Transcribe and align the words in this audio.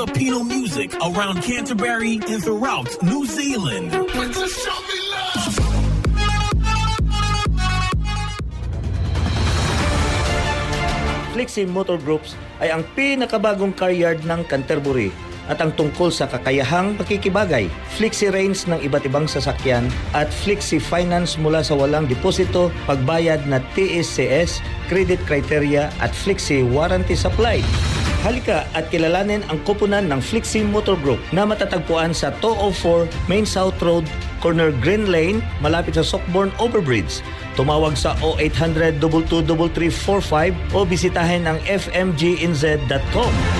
Filipino 0.00 0.40
music 0.40 0.96
around 1.04 1.44
Canterbury 1.44 2.24
and 2.24 2.40
throughout 2.40 2.88
New 3.04 3.28
Zealand. 3.28 3.92
Flexi 11.36 11.68
Motor 11.68 12.00
Groups 12.00 12.32
ay 12.64 12.72
ang 12.72 12.80
pinakabagong 12.96 13.76
car 13.76 13.92
yard 13.92 14.24
ng 14.24 14.40
Canterbury 14.48 15.12
at 15.52 15.60
ang 15.60 15.76
tungkol 15.76 16.08
sa 16.08 16.24
kakayahang 16.24 16.96
pakikibagay, 16.96 17.68
flexi 17.92 18.32
range 18.32 18.64
ng 18.72 18.80
iba't 18.80 19.04
ibang 19.04 19.28
sasakyan 19.28 19.84
at 20.16 20.32
flexi 20.32 20.80
finance 20.80 21.36
mula 21.36 21.60
sa 21.60 21.76
walang 21.76 22.08
deposito, 22.08 22.72
pagbayad 22.88 23.44
na 23.44 23.60
TSCS, 23.76 24.64
credit 24.88 25.20
criteria 25.28 25.92
at 26.00 26.16
flexi 26.16 26.64
warranty 26.64 27.12
supply. 27.12 27.60
Halika 28.20 28.68
at 28.76 28.92
kilalanin 28.92 29.40
ang 29.48 29.56
kupunan 29.64 30.04
ng 30.12 30.20
Flexi 30.20 30.60
Motor 30.60 31.00
Group 31.00 31.20
na 31.32 31.48
matatagpuan 31.48 32.12
sa 32.12 32.28
204 32.44 33.08
Main 33.32 33.48
South 33.48 33.80
Road, 33.80 34.04
corner 34.44 34.68
Green 34.84 35.08
Lane, 35.08 35.40
malapit 35.64 35.96
sa 35.96 36.04
Sockborn 36.04 36.52
Overbridge. 36.60 37.24
Tumawag 37.56 37.96
sa 37.96 38.12
0800 38.20 39.00
22345 39.00 40.52
o 40.76 40.84
bisitahin 40.84 41.48
ang 41.48 41.56
fmginz.com. 41.64 43.59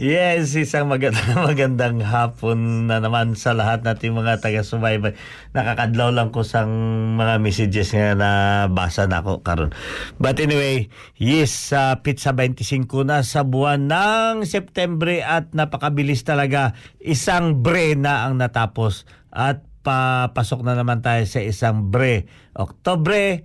Yes, 0.00 0.56
isang 0.56 0.88
magandang, 0.88 1.44
magandang 1.52 2.00
hapon 2.00 2.88
na 2.88 3.04
naman 3.04 3.36
sa 3.36 3.52
lahat 3.52 3.84
nating 3.84 4.16
mga 4.16 4.40
taga-subaybay. 4.40 5.12
Nakakadlaw 5.52 6.08
lang 6.16 6.32
ko 6.32 6.40
sang 6.40 6.72
mga 7.20 7.36
messages 7.36 7.92
nga 7.92 8.16
na 8.16 8.30
basa 8.72 9.04
na 9.04 9.20
ako 9.20 9.44
karon. 9.44 9.76
But 10.16 10.40
anyway, 10.40 10.88
yes, 11.20 11.52
sa 11.52 11.92
uh, 11.92 12.00
pizza 12.00 12.32
25 12.32 12.88
na 13.04 13.20
sa 13.20 13.44
buwan 13.44 13.92
ng 13.92 14.48
September 14.48 15.20
at 15.20 15.52
napakabilis 15.52 16.24
talaga. 16.24 16.72
Isang 16.96 17.60
bre 17.60 17.92
na 17.92 18.24
ang 18.24 18.40
natapos 18.40 19.04
at 19.28 19.60
papasok 19.84 20.64
na 20.64 20.80
naman 20.80 21.04
tayo 21.04 21.28
sa 21.28 21.44
isang 21.44 21.92
bre. 21.92 22.24
Oktobre, 22.56 23.44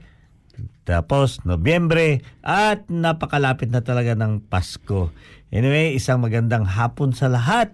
tapos 0.85 1.41
Nobyembre 1.43 2.21
at 2.45 2.87
napakalapit 2.87 3.73
na 3.73 3.81
talaga 3.81 4.13
ng 4.13 4.39
Pasko. 4.45 5.09
Anyway, 5.53 5.93
isang 5.93 6.25
magandang 6.25 6.65
hapon 6.65 7.13
sa 7.13 7.29
lahat. 7.29 7.69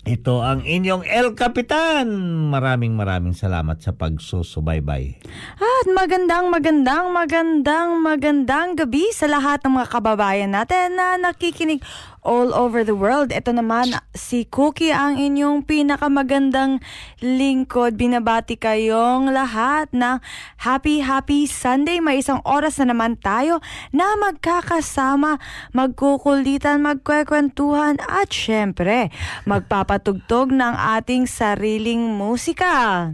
Ito 0.00 0.40
ang 0.40 0.64
inyong 0.64 1.04
El 1.04 1.36
Capitan. 1.36 2.08
Maraming 2.48 2.96
maraming 2.96 3.36
salamat 3.36 3.84
sa 3.84 3.92
pagsusubaybay. 3.92 5.20
At 5.60 5.86
magandang, 5.92 6.48
magandang, 6.48 7.12
magandang, 7.12 8.00
magandang 8.00 8.80
gabi 8.80 9.12
sa 9.12 9.28
lahat 9.28 9.60
ng 9.60 9.76
mga 9.76 9.88
kababayan 9.92 10.50
natin 10.56 10.96
na 10.96 11.20
nakikinig 11.20 11.84
all 12.20 12.52
over 12.52 12.84
the 12.84 12.96
world. 12.96 13.32
Ito 13.32 13.56
naman 13.56 13.96
si 14.12 14.44
Cookie 14.48 14.92
ang 14.92 15.16
inyong 15.16 15.64
pinakamagandang 15.64 16.84
lingkod. 17.20 17.96
Binabati 17.96 18.60
kayong 18.60 19.32
lahat 19.32 19.92
ng 19.92 20.20
happy, 20.64 21.04
happy 21.04 21.48
Sunday. 21.48 22.00
May 22.00 22.20
isang 22.20 22.44
oras 22.44 22.80
na 22.80 22.92
naman 22.92 23.16
tayo 23.20 23.64
na 23.92 24.16
magkakasama, 24.20 25.40
magkukulitan, 25.72 26.84
magkwekwentuhan 26.84 28.00
at 28.04 28.28
syempre 28.32 29.12
magpapatugtog 29.44 30.52
ng 30.52 30.74
ating 30.98 31.24
sariling 31.24 32.16
musika. 32.16 33.08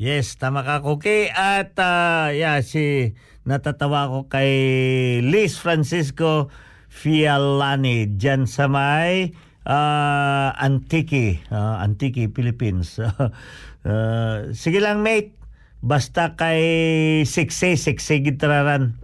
Yes, 0.00 0.36
tama 0.40 0.64
ka, 0.64 0.80
Cookie. 0.80 1.28
At 1.28 1.76
uh, 1.76 2.32
yeah, 2.32 2.64
si 2.64 3.12
natatawa 3.44 4.08
ko 4.08 4.18
kay 4.28 4.52
Liz 5.20 5.60
Francisco 5.60 6.48
Fialani 6.90 8.18
dyan 8.18 8.50
sa 8.50 8.66
may 8.66 9.30
uh, 9.64 10.50
Antique, 10.58 11.38
uh, 11.54 11.78
Antique, 11.78 12.34
Philippines. 12.34 12.98
uh, 12.98 13.30
sige 14.60 14.82
lang, 14.82 15.06
mate. 15.06 15.38
Basta 15.80 16.36
kay 16.36 16.60
sikse, 17.24 17.78
sikse 17.80 18.20
gitraran. 18.20 19.00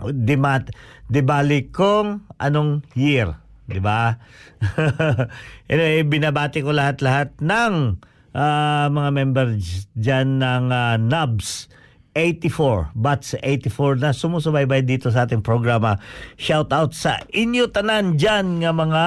Di, 0.00 0.34
mat, 0.34 0.72
di 1.06 1.22
balik 1.22 1.70
kong 1.70 2.24
anong 2.40 2.82
year. 2.98 3.36
Di 3.70 3.78
ba? 3.78 4.18
anyway, 5.70 6.02
binabati 6.02 6.66
ko 6.66 6.74
lahat-lahat 6.74 7.38
ng 7.38 8.02
uh, 8.34 8.86
mga 8.90 9.10
members 9.14 9.86
dyan 9.94 10.42
ng 10.42 10.74
uh, 10.74 10.96
NUBS 10.98 11.70
84, 12.14 12.90
Bats 12.96 13.38
84 13.38 14.02
na 14.02 14.10
sumusubaybay 14.10 14.82
dito 14.82 15.08
sa 15.14 15.26
ating 15.26 15.44
programa. 15.44 16.02
Shout 16.34 16.74
out 16.74 16.92
sa 16.96 17.22
inyo 17.30 17.70
tanan 17.70 18.18
dyan 18.18 18.62
nga 18.64 18.72
mga 18.74 19.04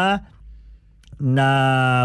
na 1.24 1.50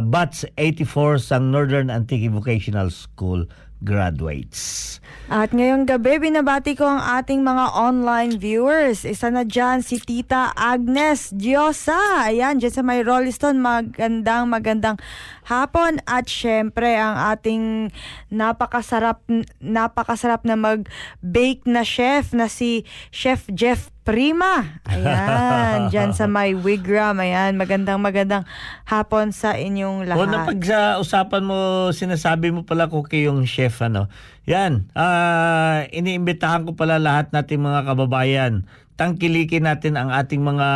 Bats 0.04 0.47
84 0.54 1.19
sa 1.22 1.36
Northern 1.42 1.91
Antique 1.91 2.31
Vocational 2.31 2.91
School 2.91 3.50
graduates. 3.83 4.99
At 5.28 5.53
ngayong 5.53 5.84
gabi, 5.84 6.16
binabati 6.16 6.72
ko 6.72 6.89
ang 6.89 7.05
ating 7.21 7.44
mga 7.44 7.77
online 7.77 8.41
viewers. 8.41 9.05
Isa 9.05 9.28
na 9.28 9.44
dyan 9.44 9.84
si 9.84 10.00
Tita 10.00 10.56
Agnes 10.56 11.28
Diosa. 11.37 12.25
Ayan, 12.25 12.56
dyan 12.56 12.72
sa 12.72 12.81
may 12.81 13.05
Rolliston. 13.05 13.61
Magandang, 13.61 14.49
magandang 14.49 14.97
hapon. 15.44 16.00
At 16.09 16.33
syempre, 16.33 16.97
ang 16.97 17.21
ating 17.37 17.93
napakasarap, 18.33 19.21
napakasarap 19.61 20.49
na 20.49 20.56
mag-bake 20.56 21.69
na 21.69 21.84
chef 21.84 22.33
na 22.33 22.49
si 22.49 22.89
Chef 23.12 23.45
Jeff 23.53 23.93
Prima. 24.08 24.80
Ayan, 24.88 25.86
dyan 25.92 26.16
sa 26.16 26.24
may 26.24 26.56
Wigram. 26.56 27.21
Ayan, 27.21 27.60
magandang 27.60 28.00
magandang 28.00 28.48
hapon 28.88 29.36
sa 29.36 29.53
inyong 29.53 30.09
lahat. 30.09 30.16
O 30.16 30.24
na 30.24 30.48
pag 30.48 30.56
sa 30.65 30.97
usapan 30.97 31.44
mo, 31.44 31.92
sinasabi 31.92 32.48
mo 32.48 32.65
pala 32.65 32.88
ko 32.88 33.04
kay 33.04 33.28
yung 33.28 33.44
chef, 33.44 33.84
ano. 33.84 34.09
Yan, 34.48 34.88
uh, 34.97 35.84
iniimbitahan 35.92 36.65
ko 36.65 36.72
pala 36.72 36.97
lahat 36.97 37.36
nating 37.36 37.60
mga 37.60 37.84
kababayan 37.84 38.65
tangkilikin 38.98 39.62
natin 39.62 39.94
ang 39.94 40.10
ating 40.10 40.42
mga 40.42 40.68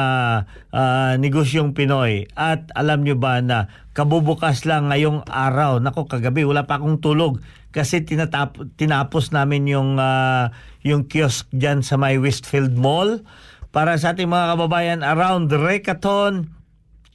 uh, 0.71 1.13
negosyong 1.19 1.75
Pinoy. 1.75 2.31
At 2.39 2.71
alam 2.79 3.03
nyo 3.03 3.19
ba 3.19 3.43
na 3.43 3.67
kabubukas 3.99 4.63
lang 4.63 4.95
ngayong 4.95 5.27
araw, 5.27 5.83
nako 5.83 6.07
kagabi 6.07 6.47
wala 6.47 6.63
pa 6.63 6.79
akong 6.79 7.03
tulog 7.03 7.43
kasi 7.73 8.05
tinatap, 8.05 8.61
tinapos 8.77 9.33
namin 9.33 9.65
yung 9.67 9.97
uh, 9.97 10.53
yung 10.85 11.09
kiosk 11.09 11.49
diyan 11.51 11.81
sa 11.81 11.97
may 11.97 12.21
Westfield 12.21 12.77
Mall 12.77 13.25
para 13.73 13.97
sa 13.97 14.13
ating 14.13 14.29
mga 14.29 14.55
kababayan 14.55 15.01
around 15.01 15.49
Recaton 15.49 16.53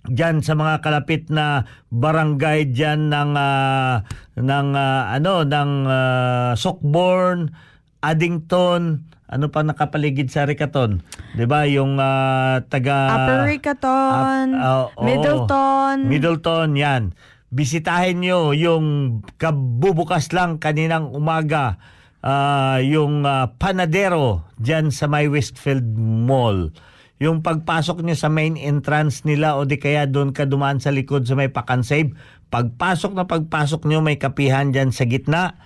diyan 0.09 0.41
sa 0.41 0.57
mga 0.57 0.81
kalapit 0.81 1.29
na 1.29 1.69
barangay 1.93 2.73
diyan 2.73 3.13
ng 3.13 3.31
uh, 3.37 4.01
ng 4.39 4.67
uh, 4.73 5.03
ano 5.13 5.45
ng 5.45 5.71
uh, 5.85 6.51
Sockborn, 6.57 7.53
Addington 8.01 9.07
ano 9.27 9.51
pa 9.51 9.59
nakapaligid 9.59 10.31
sa 10.31 10.47
Ricaton? 10.47 11.03
'Di 11.35 11.43
ba 11.43 11.67
yung 11.67 11.99
ah, 11.99 12.63
taga 12.71 13.11
Upper 13.11 13.39
Ricaton, 13.51 14.55
Up- 14.55 14.63
ah, 14.63 14.75
oo. 14.95 15.03
Middleton. 15.03 15.97
Middleton, 16.07 16.69
yan. 16.79 17.03
Bisitahin 17.47 18.19
nyo 18.19 18.51
yung 18.51 19.19
kabubukas 19.39 20.35
lang 20.35 20.59
kaninang 20.59 21.15
umaga 21.15 21.79
ah, 22.19 22.83
yung 22.83 23.23
ah, 23.23 23.55
panadero 23.55 24.43
dyan 24.59 24.91
sa 24.91 25.07
may 25.07 25.31
Westfield 25.31 25.95
Mall. 25.95 26.75
Yung 27.17 27.41
pagpasok 27.41 28.03
nyo 28.03 28.13
sa 28.19 28.27
main 28.27 28.59
entrance 28.59 29.23
nila 29.23 29.55
o 29.55 29.63
di 29.63 29.79
kaya 29.79 30.05
doon 30.05 30.35
ka 30.35 30.43
dumaan 30.43 30.83
sa 30.83 30.91
likod 30.91 31.23
sa 31.23 31.33
may 31.39 31.47
Pakansave, 31.47 32.13
pagpasok 32.51 33.15
na 33.15 33.25
pagpasok 33.25 33.87
nyo 33.87 34.03
may 34.03 34.19
kapihan 34.19 34.69
dyan 34.69 34.91
sa 34.93 35.07
gitna, 35.07 35.57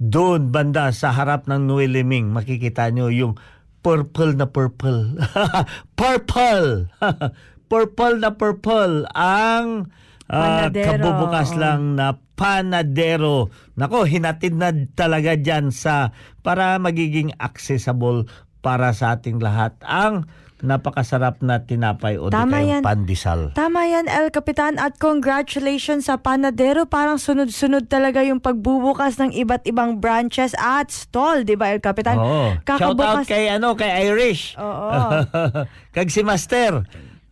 doon 0.00 0.48
banda 0.48 0.88
sa 0.96 1.12
harap 1.12 1.44
ng 1.46 1.68
Nueliming, 1.68 2.32
makikita 2.32 2.88
nyo 2.90 3.12
yung 3.12 3.36
purple 3.84 4.34
na 4.34 4.48
purple. 4.48 5.20
purple! 6.00 6.88
purple 7.70 8.16
na 8.18 8.34
purple 8.34 9.06
ang 9.14 9.92
ah, 10.30 10.70
Panadero, 10.70 10.88
kabubukas 10.94 11.50
lang 11.58 11.98
na 11.98 12.14
panadero. 12.38 13.50
Nako, 13.74 14.06
hinatid 14.06 14.54
na 14.54 14.70
talaga 14.94 15.34
dyan 15.34 15.74
sa 15.74 16.14
para 16.40 16.78
magiging 16.78 17.34
accessible 17.36 18.30
para 18.62 18.94
sa 18.94 19.18
ating 19.18 19.42
lahat 19.42 19.74
ang 19.82 20.30
napakasarap 20.60 21.40
na 21.40 21.64
tinapay 21.64 22.20
o 22.20 22.28
di 22.28 22.36
Tama 22.36 22.60
kayong 22.60 22.70
yan. 22.70 22.82
pandesal. 22.84 23.40
Tama 23.56 23.88
yan, 23.88 24.06
El 24.06 24.28
Capitan. 24.28 24.76
At 24.76 25.00
congratulations 25.00 26.08
sa 26.08 26.20
Panadero. 26.20 26.84
Parang 26.84 27.16
sunod-sunod 27.16 27.88
talaga 27.88 28.20
yung 28.20 28.44
pagbubukas 28.44 29.16
ng 29.20 29.32
iba't 29.32 29.64
ibang 29.64 29.98
branches 29.98 30.52
at 30.60 30.92
stall, 30.92 31.48
di 31.48 31.56
ba, 31.56 31.72
El 31.72 31.80
Capitan? 31.80 32.16
Oo. 32.20 32.60
Shout 32.60 33.00
out 33.00 33.24
kay 33.24 33.48
ano 33.48 33.72
kay 33.72 34.08
Irish. 34.08 34.54
Oo. 34.60 35.24
Kag 35.96 36.08
si 36.12 36.20
Master. 36.20 36.84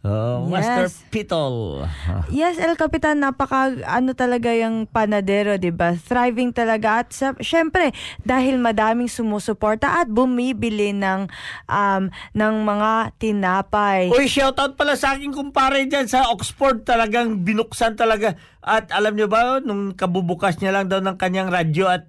Oh, 0.07 0.47
Yes. 0.47 0.63
Master 0.63 0.87
Pitol. 1.11 1.83
Yes, 2.31 2.55
El 2.63 2.79
Capitan, 2.79 3.19
napaka 3.19 3.75
ano 3.83 4.15
talaga 4.15 4.55
yung 4.55 4.87
panadero, 4.87 5.59
'di 5.59 5.75
ba? 5.75 5.99
Thriving 5.99 6.55
talaga 6.55 7.03
at 7.03 7.11
sa, 7.11 7.35
syempre 7.43 7.91
dahil 8.23 8.63
madaming 8.63 9.11
sumusuporta 9.11 9.99
at 9.99 10.07
bumibili 10.07 10.95
ng 10.95 11.27
um 11.67 12.03
ng 12.31 12.55
mga 12.63 12.91
tinapay. 13.19 14.15
Uy, 14.15 14.31
shoutout 14.31 14.79
pala 14.79 14.95
sa 14.95 15.19
aking 15.19 15.35
kumpare 15.35 15.83
dyan 15.91 16.07
sa 16.07 16.31
Oxford. 16.31 16.87
Talagang 16.87 17.43
binuksan 17.43 17.99
talaga. 17.99 18.39
At 18.63 18.95
alam 18.95 19.19
nyo 19.19 19.27
ba, 19.27 19.59
nung 19.59 19.99
kabubukas 19.99 20.63
niya 20.63 20.79
lang 20.79 20.87
daw 20.87 21.03
ng 21.03 21.19
kanyang 21.19 21.51
radyo 21.51 21.91
at 21.91 22.07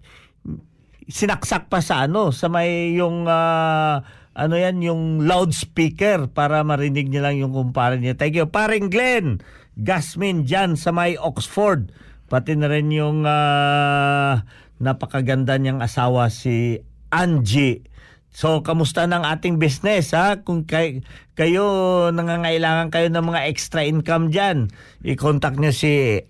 sinaksak 1.10 1.74
pa 1.74 1.82
sa 1.82 2.06
ano, 2.06 2.30
sa 2.30 2.54
may 2.54 2.94
yung 2.94 3.26
ah, 3.26 4.06
ano 4.40 4.56
yan, 4.56 4.80
yung 4.80 5.28
loudspeaker 5.28 6.32
para 6.32 6.64
marinig 6.64 7.12
niya 7.12 7.28
lang 7.28 7.44
yung 7.44 7.52
kumpare 7.52 8.00
niya. 8.00 8.16
Thank 8.16 8.40
you. 8.40 8.48
Paring 8.48 8.88
Glenn, 8.88 9.44
Gasmin 9.76 10.48
dyan 10.48 10.80
sa 10.80 10.96
may 10.96 11.20
Oxford. 11.20 11.92
Pati 12.32 12.56
na 12.56 12.72
rin 12.72 12.88
yung 12.88 13.28
ah, 13.28 14.48
napakaganda 14.80 15.60
niyang 15.60 15.84
asawa 15.84 16.32
si 16.32 16.80
Angie. 17.12 17.84
So, 18.30 18.62
kamusta 18.62 19.10
ng 19.10 19.26
ating 19.26 19.60
business 19.60 20.16
ha? 20.16 20.40
Kung 20.40 20.64
kay, 20.64 21.02
kayo 21.34 22.08
nangangailangan 22.14 22.94
kayo 22.94 23.10
ng 23.10 23.26
mga 23.26 23.42
extra 23.50 23.84
income 23.84 24.30
diyan, 24.30 24.70
i-contact 25.04 25.58
niyo 25.58 25.74
si 25.74 26.22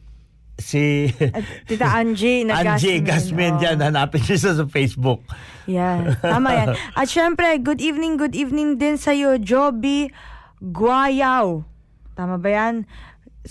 si 0.59 1.09
At 1.17 1.43
Tita 1.65 1.87
Angie 1.97 2.43
na 2.43 2.59
Angie 2.61 2.99
Gasmin, 2.99 3.55
oo. 3.55 3.59
dyan. 3.59 3.79
Hanapin 3.79 4.21
niyo 4.21 4.35
siya 4.35 4.53
sa 4.53 4.65
Facebook. 4.67 5.23
Yan. 5.65 6.19
Tama 6.19 6.49
yan. 6.53 6.67
At 6.99 7.07
syempre, 7.07 7.57
good 7.57 7.79
evening, 7.79 8.19
good 8.19 8.35
evening 8.35 8.75
din 8.75 8.99
sa'yo, 8.99 9.39
Joby 9.39 10.11
Guayaw. 10.59 11.63
Tama 12.13 12.35
ba 12.37 12.49
yan? 12.51 12.83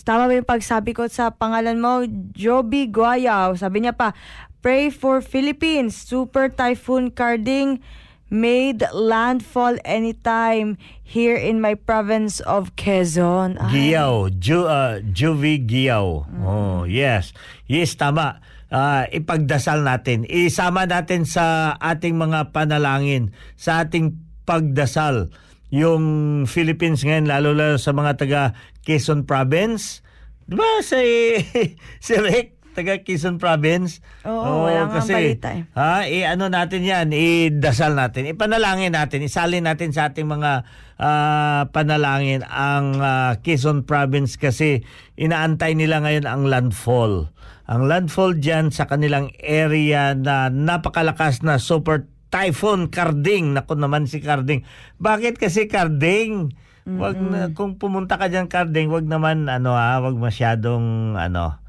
Tama 0.04 0.28
ba 0.28 0.36
yung 0.36 0.46
pagsabi 0.46 0.92
ko 0.92 1.08
sa 1.08 1.32
pangalan 1.32 1.80
mo? 1.80 2.04
Joby 2.36 2.92
Guayaw. 2.92 3.56
Sabi 3.56 3.82
niya 3.82 3.96
pa, 3.96 4.12
Pray 4.58 4.90
for 4.90 5.22
Philippines. 5.22 5.94
Super 5.94 6.50
Typhoon 6.50 7.14
Carding 7.14 7.78
made 8.28 8.84
landfall 8.92 9.76
anytime 9.84 10.76
here 11.00 11.36
in 11.36 11.60
my 11.60 11.74
province 11.74 12.40
of 12.44 12.76
Quezon. 12.76 13.56
Ay, 13.56 13.92
Giyaw, 13.92 14.32
Ju, 14.36 14.68
uh, 14.68 15.00
Juvie 15.12 15.64
Giyaw. 15.64 16.28
Oh, 16.44 16.84
yes. 16.84 17.32
Yes, 17.64 17.96
tama. 17.96 18.40
Ah, 18.68 19.08
ipagdasal 19.08 19.80
natin. 19.80 20.28
Isama 20.28 20.84
natin 20.84 21.24
sa 21.24 21.76
ating 21.80 22.20
mga 22.20 22.52
panalangin, 22.52 23.32
sa 23.56 23.80
ating 23.80 24.20
pagdasal 24.44 25.32
yung 25.68 26.44
Philippines 26.48 27.04
ngayon 27.04 27.28
lalo 27.28 27.52
lalo 27.52 27.76
sa 27.76 27.92
mga 27.92 28.12
taga 28.16 28.42
Quezon 28.84 29.28
province. 29.28 30.00
'Di 30.48 30.56
ba 30.56 30.80
si 30.80 31.00
si 32.04 32.14
Rick 32.16 32.57
taga 32.78 33.02
Quezon 33.02 33.42
province? 33.42 33.98
Oo, 34.22 34.70
wala 34.70 34.86
nga 34.86 35.02
balita 35.02 35.50
eh. 35.58 35.66
Ha, 35.74 36.06
i 36.06 36.22
ano 36.22 36.46
natin 36.46 36.86
'yan, 36.86 37.10
idasal 37.10 37.98
natin, 37.98 38.30
ipanalangin 38.30 38.94
natin, 38.94 39.26
isalin 39.26 39.66
natin 39.66 39.90
sa 39.90 40.14
ating 40.14 40.30
mga 40.30 40.62
ah, 41.02 41.66
panalangin 41.74 42.46
ang 42.46 43.02
ah, 43.02 43.42
Quezon 43.42 43.82
province 43.82 44.38
kasi 44.38 44.86
inaantay 45.18 45.74
nila 45.74 45.98
ngayon 46.06 46.30
ang 46.30 46.46
landfall. 46.46 47.34
Ang 47.66 47.90
landfall 47.90 48.38
diyan 48.38 48.70
sa 48.70 48.86
kanilang 48.86 49.34
area 49.42 50.14
na 50.14 50.48
napakalakas 50.48 51.42
na 51.42 51.58
super 51.58 52.06
typhoon 52.32 52.88
Carding. 52.88 53.52
Nako 53.52 53.76
naman 53.76 54.08
si 54.08 54.24
Carding. 54.24 54.64
Bakit 54.96 55.36
kasi 55.36 55.68
Carding? 55.68 56.54
Wag 56.88 57.20
na, 57.20 57.52
kung 57.52 57.76
pumunta 57.76 58.16
ka 58.16 58.32
diyan 58.32 58.48
Carding, 58.48 58.88
wag 58.88 59.04
naman 59.04 59.44
ano 59.52 59.76
ha, 59.76 60.00
wag 60.00 60.16
masyadong 60.16 61.20
ano, 61.20 61.60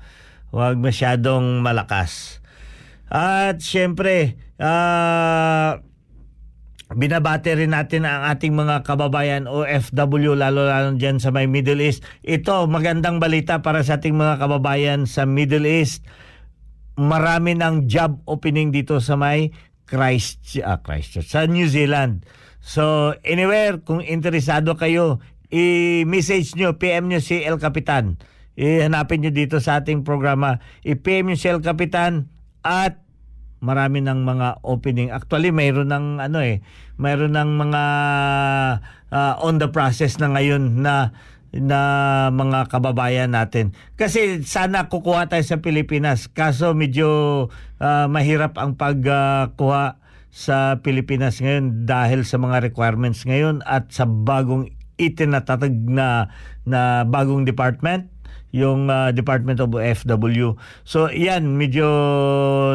wag 0.49 0.77
masyadong 0.77 1.61
malakas. 1.61 2.41
At 3.09 3.61
syempre, 3.61 4.37
ah 4.61 5.81
binabate 6.89 7.53
rin 7.53 7.69
natin 7.69 8.01
ang 8.01 8.25
ating 8.33 8.57
mga 8.57 8.81
kababayan 8.81 9.45
OFW 9.45 10.33
lalo 10.33 10.65
lalo 10.65 10.97
dyan 10.97 11.21
sa 11.21 11.29
may 11.29 11.45
Middle 11.45 11.85
East. 11.85 12.01
Ito, 12.25 12.65
magandang 12.65 13.21
balita 13.21 13.61
para 13.61 13.85
sa 13.85 14.01
ating 14.01 14.17
mga 14.17 14.41
kababayan 14.41 15.05
sa 15.05 15.29
Middle 15.29 15.69
East. 15.69 16.01
Marami 16.97 17.53
ng 17.53 17.85
job 17.85 18.25
opening 18.25 18.73
dito 18.73 18.97
sa 18.97 19.13
may 19.13 19.53
Christ, 19.85 20.61
ah, 20.65 20.81
Christchurch, 20.81 21.29
sa 21.29 21.45
New 21.45 21.69
Zealand. 21.69 22.25
So, 22.59 23.15
anywhere, 23.21 23.81
kung 23.81 24.01
interesado 24.01 24.73
kayo, 24.77 25.21
i-message 25.49 26.53
nyo, 26.57 26.77
PM 26.77 27.09
nyo 27.09 27.21
si 27.21 27.41
El 27.41 27.57
Capitan. 27.57 28.17
Ihanapin 28.59 29.23
nyo 29.23 29.31
dito 29.31 29.63
sa 29.63 29.79
ating 29.79 30.03
programa. 30.03 30.59
I-PM 30.83 31.31
nyo 31.31 31.37
si 31.39 31.47
El 31.47 31.63
Capitan 31.63 32.27
at 32.59 32.99
marami 33.63 34.03
ng 34.03 34.27
mga 34.27 34.67
opening. 34.67 35.15
Actually, 35.15 35.55
mayroon 35.55 35.95
ng 35.95 36.19
ano 36.19 36.43
eh, 36.43 36.59
mayroon 36.99 37.39
ng 37.39 37.55
mga 37.55 37.83
ah, 39.15 39.33
on 39.39 39.63
the 39.63 39.71
process 39.71 40.19
na 40.19 40.35
ngayon 40.35 40.83
na 40.83 41.15
na 41.55 41.79
mga 42.35 42.67
kababayan 42.67 43.31
natin. 43.31 43.71
Kasi 43.95 44.43
sana 44.43 44.91
kukuha 44.91 45.31
tayo 45.31 45.41
sa 45.47 45.63
Pilipinas. 45.63 46.27
Kaso 46.27 46.75
medyo 46.75 47.47
ah, 47.79 48.11
mahirap 48.11 48.59
ang 48.59 48.75
pagkuha 48.75 50.03
sa 50.29 50.83
Pilipinas 50.83 51.39
ngayon 51.39 51.87
dahil 51.87 52.27
sa 52.27 52.35
mga 52.35 52.59
requirements 52.59 53.23
ngayon 53.23 53.63
at 53.63 53.87
sa 53.95 54.03
bagong 54.03 54.67
itinatatag 54.99 55.73
na 55.87 56.27
na 56.67 57.07
bagong 57.07 57.47
department 57.47 58.11
yung 58.49 58.89
ah, 58.89 59.13
Department 59.13 59.61
of 59.61 59.73
FW. 59.73 60.57
So 60.85 61.09
yan 61.09 61.57
medyo 61.57 61.87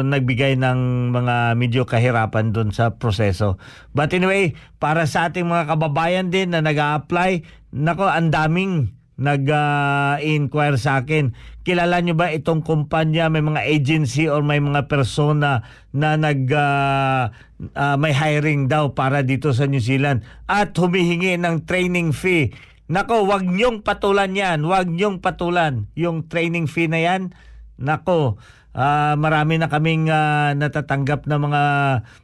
nagbigay 0.03 0.55
ng 0.59 1.11
mga 1.11 1.35
medyo 1.59 1.81
kahirapan 1.83 2.55
doon 2.55 2.71
sa 2.71 2.95
proseso. 2.95 3.59
But 3.91 4.15
anyway, 4.15 4.55
para 4.79 5.07
sa 5.07 5.27
ating 5.31 5.47
mga 5.47 5.75
kababayan 5.75 6.31
din 6.31 6.55
na 6.55 6.63
nag-a-apply, 6.63 7.43
nako 7.75 8.07
ang 8.07 8.31
daming 8.31 8.95
nag-inquire 9.15 10.75
sa 10.75 11.03
akin. 11.03 11.31
Kilala 11.63 12.03
nyo 12.03 12.19
ba 12.19 12.35
itong 12.35 12.61
kumpanya, 12.61 13.31
may 13.31 13.39
mga 13.39 13.63
agency 13.63 14.27
or 14.27 14.43
may 14.43 14.59
mga 14.59 14.91
persona 14.91 15.63
na 15.95 16.19
nag 16.19 16.51
ah, 16.51 17.31
ah, 17.73 17.95
may 17.95 18.11
hiring 18.11 18.67
daw 18.67 18.91
para 18.91 19.23
dito 19.23 19.55
sa 19.55 19.65
New 19.65 19.79
Zealand 19.79 20.21
at 20.51 20.75
humihingi 20.75 21.39
ng 21.39 21.63
training 21.63 22.11
fee. 22.11 22.51
Nako, 22.85 23.25
wag 23.25 23.41
niyong 23.41 23.81
patulan 23.81 24.37
yan. 24.37 24.61
Wag 24.69 24.85
niyong 24.93 25.17
patulan. 25.17 25.89
Yung 25.97 26.29
training 26.29 26.69
fee 26.69 26.85
na 26.85 27.01
yan, 27.01 27.33
nako, 27.81 28.37
ah, 28.77 29.17
marami 29.17 29.57
na 29.57 29.73
kaming 29.73 30.05
ah, 30.13 30.53
natatanggap 30.53 31.25
na 31.25 31.41
mga 31.41 31.63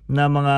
na 0.06 0.24
mga 0.30 0.58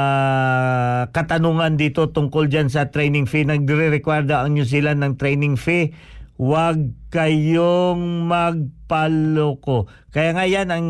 katanungan 1.16 1.80
dito 1.80 2.12
tungkol 2.12 2.52
diyan 2.52 2.68
sa 2.68 2.92
training 2.92 3.32
fee. 3.32 3.48
Nagre-require 3.48 4.28
daw 4.28 4.44
ang 4.44 4.60
New 4.60 4.68
Zealand 4.68 5.00
ng 5.00 5.16
training 5.16 5.56
fee. 5.56 5.96
Wag 6.36 6.84
kayong 7.08 8.28
magpaloko. 8.28 9.88
Kaya 10.12 10.36
nga 10.36 10.44
yan, 10.44 10.68
ang 10.68 10.88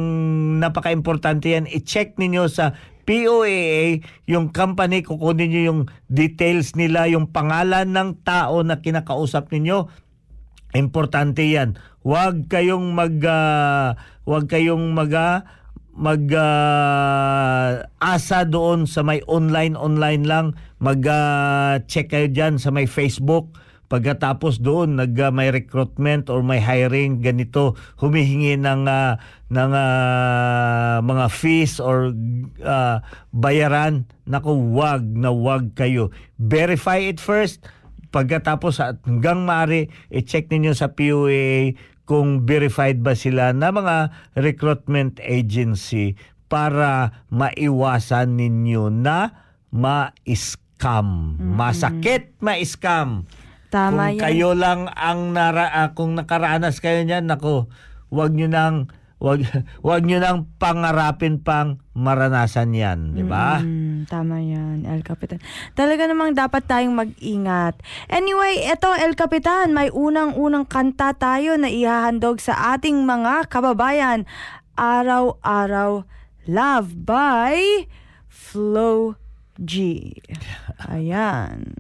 napaka-importante 0.58 1.54
yan, 1.54 1.70
i-check 1.70 2.18
ninyo 2.18 2.50
sa 2.50 2.74
POAA, 3.04 4.00
yung 4.28 4.56
company, 4.56 5.04
kukunin 5.04 5.52
nyo 5.52 5.62
yung 5.68 5.82
details 6.08 6.76
nila, 6.80 7.08
yung 7.12 7.32
pangalan 7.32 7.92
ng 7.92 8.24
tao 8.24 8.64
na 8.64 8.80
kinakausap 8.80 9.52
ninyo. 9.52 9.92
Importante 10.74 11.44
yan. 11.44 11.76
Huwag 12.02 12.48
kayong 12.48 12.96
mag... 12.96 13.20
ah, 13.28 14.00
huwag 14.24 14.48
kayong 14.48 14.96
mag... 14.96 15.12
ah, 15.14 15.44
mag 15.94 16.26
ah, 16.34 17.86
asa 18.02 18.50
doon 18.50 18.90
sa 18.90 19.06
may 19.06 19.22
online 19.30 19.78
online 19.78 20.26
lang 20.26 20.58
mag 20.82 21.06
ah, 21.06 21.78
check 21.86 22.10
kayo 22.10 22.26
diyan 22.34 22.58
sa 22.58 22.74
may 22.74 22.90
Facebook 22.90 23.54
pagkatapos 23.94 24.58
doon 24.58 24.98
nag 24.98 25.14
ah, 25.22 25.30
may 25.30 25.54
recruitment 25.54 26.34
or 26.34 26.42
may 26.42 26.58
hiring 26.58 27.22
ganito 27.22 27.78
humihingi 28.02 28.58
ng 28.58 28.90
ah, 28.90 29.22
ng 29.54 29.72
ah, 29.78 30.98
mga 31.06 31.30
fees 31.30 31.78
or 31.78 32.10
ah, 32.66 33.06
bayaran 33.30 34.10
naku 34.26 34.50
wag 34.74 35.06
na 35.06 35.30
wag 35.30 35.78
kayo 35.78 36.10
verify 36.42 36.98
it 36.98 37.22
first 37.22 37.62
pagkatapos 38.10 38.82
at 38.82 38.98
hanggang 39.06 39.46
maaari 39.46 39.94
i-check 40.10 40.50
ninyo 40.50 40.74
sa 40.74 40.90
POA 40.90 41.78
kung 42.10 42.50
verified 42.50 42.98
ba 43.06 43.14
sila 43.14 43.54
na 43.54 43.70
mga 43.70 44.10
recruitment 44.34 45.22
agency 45.22 46.18
para 46.50 47.26
maiwasan 47.34 48.38
ninyo 48.38 48.90
na 48.94 49.34
ma-scam. 49.74 51.40
Masakit 51.42 52.38
ma-scam. 52.38 53.26
Tama 53.74 54.14
kung 54.14 54.22
yan. 54.22 54.22
kayo 54.22 54.50
lang 54.54 54.86
ang 54.94 55.34
nara 55.34 55.74
ah, 55.74 55.98
kung 55.98 56.14
nakaranas 56.14 56.78
kayo 56.78 57.02
niyan, 57.02 57.26
nako, 57.26 57.74
wag 58.14 58.38
niyo 58.38 58.46
nang 58.46 58.94
wag 59.18 59.42
wag 59.88 60.06
niyo 60.06 60.22
nang 60.22 60.46
pangarapin 60.62 61.42
pang 61.42 61.82
maranasan 61.98 62.76
'yan, 62.78 63.18
di 63.18 63.26
ba? 63.26 63.64
Mm, 63.64 64.06
tama 64.06 64.38
yan, 64.44 64.86
El 64.86 65.02
Capitan. 65.02 65.42
Talaga 65.74 66.06
namang 66.06 66.38
dapat 66.38 66.70
tayong 66.70 66.94
mag-ingat. 66.94 67.82
Anyway, 68.12 68.62
eto 68.62 68.94
El 68.94 69.18
Capitan, 69.18 69.74
may 69.74 69.90
unang-unang 69.90 70.70
kanta 70.70 71.18
tayo 71.18 71.58
na 71.58 71.72
ihahandog 71.72 72.38
sa 72.38 72.78
ating 72.78 73.08
mga 73.08 73.50
kababayan. 73.50 74.30
Araw-araw 74.78 76.06
Love 76.44 77.08
by 77.08 77.88
Flo 78.28 79.16
G. 79.56 80.12
Ayan. 80.92 81.80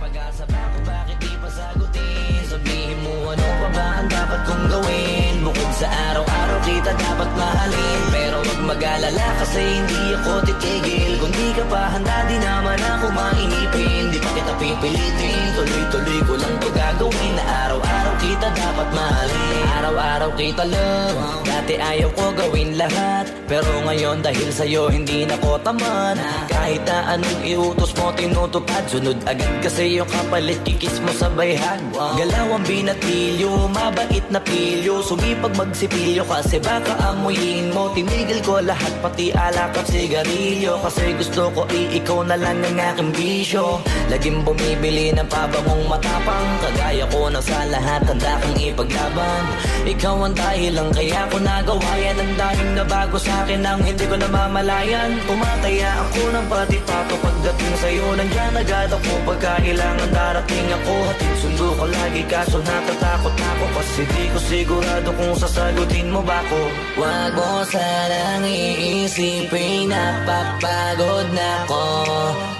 Pag-asa 0.00 0.48
ba 0.48 0.62
kung 0.72 0.86
bakit 0.88 1.16
di 1.20 1.32
pa 1.36 1.48
sagutin. 1.52 2.40
Sabihin 2.48 2.98
mo 3.04 3.36
ano 3.36 3.46
pa 3.60 3.68
ba 3.76 3.86
ang 4.00 4.08
dapat 4.08 4.40
kong 4.48 4.66
gawin? 4.72 5.34
Bukod 5.44 5.70
sa 5.76 5.88
araw-araw 5.92 6.58
kita 6.64 6.92
dapat 6.96 7.30
mahalin. 7.36 8.00
Pero 8.08 8.36
wag 8.40 8.60
mag-alala 8.64 9.28
kasi 9.44 9.60
hindi 9.60 10.16
ako 10.16 10.32
titigil. 10.48 11.12
Kung 11.20 11.32
di 11.36 11.48
ka 11.52 11.64
pa 11.68 11.92
handa 11.92 12.16
di 12.32 12.36
naman 12.40 12.80
ako 12.80 13.06
mainipin 13.12 14.08
Di 14.08 14.18
pa 14.24 14.30
kita 14.32 14.52
pipilitin. 14.56 15.44
Tuloy-tuloy 15.60 16.20
ko 16.24 16.34
lang 16.40 16.54
to 16.64 16.68
gagawin 16.72 17.32
Na 17.36 17.44
araw-araw 17.68 17.89
kita 18.30 18.46
dapat 18.54 18.88
mahalin 18.94 19.66
Araw-araw 19.82 20.30
kita 20.38 20.64
love 20.70 21.40
Dati 21.60 21.76
ayaw 21.76 22.10
ko 22.16 22.32
gawin 22.32 22.74
lahat. 22.80 23.28
Pero 23.44 23.68
ngayon 23.84 24.24
dahil 24.24 24.48
sa'yo 24.48 24.88
hindi 24.88 25.28
na 25.28 25.36
ko 25.38 25.60
tamad 25.60 26.16
Kahit 26.48 26.82
na 26.88 27.14
anong 27.14 27.42
iutos 27.44 27.92
mo 28.00 28.08
tinutupad. 28.16 28.88
Sunod 28.88 29.20
agad 29.28 29.50
kasi 29.60 30.00
yung 30.00 30.08
kapalit 30.08 30.56
kikis 30.64 30.98
mo 31.04 31.12
sa 31.12 31.28
bayhan. 31.30 31.78
Galaw 31.92 32.56
ang 32.56 32.64
binatilyo, 32.64 33.68
mabait 33.76 34.24
na 34.32 34.40
pilyo. 34.40 35.04
Sumipag 35.04 35.52
magsipilyo 35.52 36.24
kasi 36.24 36.58
baka 36.64 36.96
amuyin 37.12 37.74
mo. 37.76 37.92
Tinigil 37.92 38.40
ko 38.40 38.58
lahat 38.64 38.90
pati 39.04 39.28
alak 39.36 39.76
at 39.76 39.86
sigarilyo. 39.90 40.80
Kasi 40.80 41.12
gusto 41.18 41.54
ko 41.54 41.68
i 41.70 42.00
ikaw 42.00 42.24
na 42.24 42.34
lang 42.34 42.62
ang 42.64 42.78
aking 42.94 43.10
bisyo. 43.12 43.84
Laging 44.08 44.42
bumibili 44.48 45.12
ng 45.12 45.28
pabangong 45.28 45.86
matapang. 45.86 46.48
Kagaya 46.64 47.04
ko 47.10 47.28
na 47.28 47.38
sa 47.44 47.62
lahat 47.68 48.02
handa 48.20 48.36
kang 48.44 48.58
ipaglaban. 48.60 49.44
Ikaw 49.88 50.16
ang 50.28 50.36
dahilan 50.36 50.88
kaya 50.92 51.24
ko 51.32 51.36
nagawa 51.40 51.92
yan 51.96 52.16
Ang 52.20 52.34
daming 52.36 52.72
nabago 52.76 53.16
sa 53.16 53.32
akin 53.44 53.64
ang 53.64 53.80
hindi 53.80 54.04
ko 54.04 54.16
namamalayan. 54.20 55.16
Tumataya 55.24 55.90
ako 56.04 56.20
ng 56.28 56.46
pati 56.52 56.78
pato 56.84 57.16
pagdating 57.16 57.74
sa'yo. 57.80 58.06
Nandiyan 58.20 58.60
agad 58.60 58.92
ako 58.92 59.10
pagkailangan. 59.24 60.08
Darating 60.12 60.68
ako 60.68 60.92
Hatid 61.08 61.34
sundo 61.40 61.59
ko 61.80 61.88
lagi 61.88 62.22
kaso 62.28 62.60
natatakot 62.60 63.32
ako. 63.32 63.64
Kasi 63.80 64.02
di 64.04 64.24
ko 64.28 64.38
sigurado 64.44 65.10
kung 65.16 65.32
sasagutin 65.32 66.12
mo 66.12 66.20
ba 66.20 66.44
ko 66.44 66.60
Wag 67.00 67.32
mo 67.32 67.64
sanang 67.64 68.44
iisipin 68.44 69.88
napapagod 69.88 71.32
na 71.32 71.64
ako. 71.64 71.84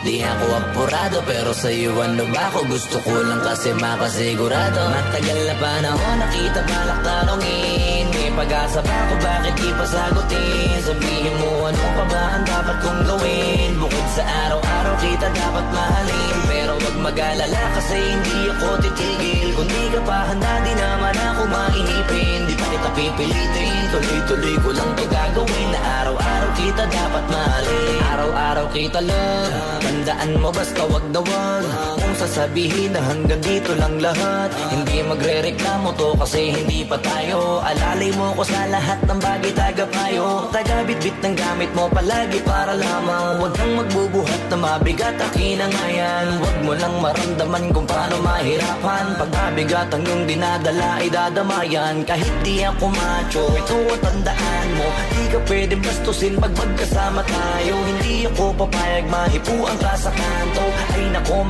Di 0.00 0.24
ako 0.24 0.46
apurado 0.56 1.18
pero 1.28 1.52
sa'yo 1.52 1.92
ano 2.00 2.24
ba 2.32 2.48
ako? 2.48 2.64
Gusto 2.72 2.96
ko 3.04 3.20
lang 3.20 3.44
kasi 3.44 3.76
makasigurado 3.76 4.80
Matagal 4.88 5.40
na 5.44 5.54
panahon 5.60 6.16
nakita 6.24 6.60
balak 6.64 7.00
tanongin 7.04 7.99
May 8.30 8.46
pag-asa 8.46 8.78
ba 8.78 8.94
ako 8.94 9.14
bakit 9.26 9.54
di 9.58 9.74
pa 9.74 9.82
sagutin? 9.90 10.78
Sabihin 10.86 11.34
mo 11.42 11.66
ano 11.66 11.86
pa 11.98 12.04
ba 12.06 12.22
ang 12.38 12.44
dapat 12.46 12.76
kong 12.78 13.02
gawin? 13.02 13.74
Bukod 13.74 14.06
sa 14.14 14.22
araw-araw 14.22 14.94
kita 15.02 15.34
dapat 15.34 15.66
mahalin. 15.74 16.36
Pero 16.46 16.78
wag 16.78 16.96
mag-alala 17.10 17.62
kasi 17.74 17.98
hindi 17.98 18.54
ako 18.54 18.86
titigil. 18.86 19.50
Kung 19.58 19.66
di 19.66 19.82
ka 19.90 20.00
pa 20.06 20.30
handa 20.30 20.62
di 20.62 20.72
naman 20.78 21.16
ako 21.18 21.42
mainipin. 21.50 22.46
Di 22.46 22.54
pa 22.54 22.66
kita 22.70 22.88
pipilitin 22.94 23.82
Tuloy-tuloy 23.90 24.56
ko 24.62 24.70
lang 24.78 24.90
to 24.94 25.04
gagawin. 25.10 25.68
Na 25.74 25.80
araw-araw 26.06 26.50
kita 26.54 26.86
dapat 26.86 27.24
mahalin. 27.34 27.98
Araw-araw 28.14 28.66
kita 28.70 29.00
love 29.10 29.82
Tandaan 29.82 30.38
mo 30.38 30.54
basta 30.54 30.86
wag 30.86 31.02
na 31.10 31.18
wag 31.18 32.09
sasabihin 32.20 32.92
na 32.92 33.00
hanggang 33.00 33.40
dito 33.40 33.72
lang 33.80 33.96
lahat. 33.96 34.52
Hindi 34.68 35.00
magre-reklamo 35.00 35.96
to 35.96 36.12
kasi 36.20 36.52
hindi 36.52 36.84
pa 36.84 37.00
tayo. 37.00 37.64
Alalay 37.64 38.12
mo 38.12 38.36
ko 38.36 38.44
sa 38.44 38.68
lahat 38.68 39.00
ng 39.08 39.20
bagay 39.24 39.52
tagapayo. 39.56 40.52
Tagabit-bit 40.52 41.16
ng 41.24 41.32
gamit 41.32 41.70
mo 41.72 41.88
palagi 41.88 42.44
para 42.44 42.76
lamang. 42.76 43.40
Huwag 43.40 43.52
kang 43.56 43.72
magbubuhat 43.72 44.42
na 44.52 44.56
mabigat 44.60 45.16
akin 45.16 45.64
ang 45.64 45.74
ayan 45.88 46.26
Huwag 46.36 46.58
mo 46.60 46.72
lang 46.76 46.94
maramdaman 47.00 47.64
kung 47.72 47.86
paano 47.88 48.20
mahirapan. 48.20 49.06
Pag 49.16 49.30
mabigat 49.32 49.88
ang 49.88 50.02
iyong 50.04 50.24
dinadala 50.28 51.00
ay 51.00 51.08
dadamayan. 51.08 52.04
Kahit 52.04 52.34
di 52.44 52.60
ako 52.60 52.84
macho, 52.92 53.44
ito 53.56 53.76
ang 53.96 54.00
tandaan 54.04 54.68
mo. 54.76 54.88
Di 55.16 55.24
ka 55.32 55.38
pwede 55.48 55.74
bastusin 55.80 56.36
pag 56.36 56.52
magkasama 56.52 57.24
tayo. 57.24 57.74
Hindi 57.88 58.28
ako 58.28 58.52
papayag 58.60 59.08
mahipuan 59.08 59.76
ka 59.80 59.96
sa 59.96 60.12
kanto. 60.12 60.64
Ay 60.92 61.08
nako 61.16 61.48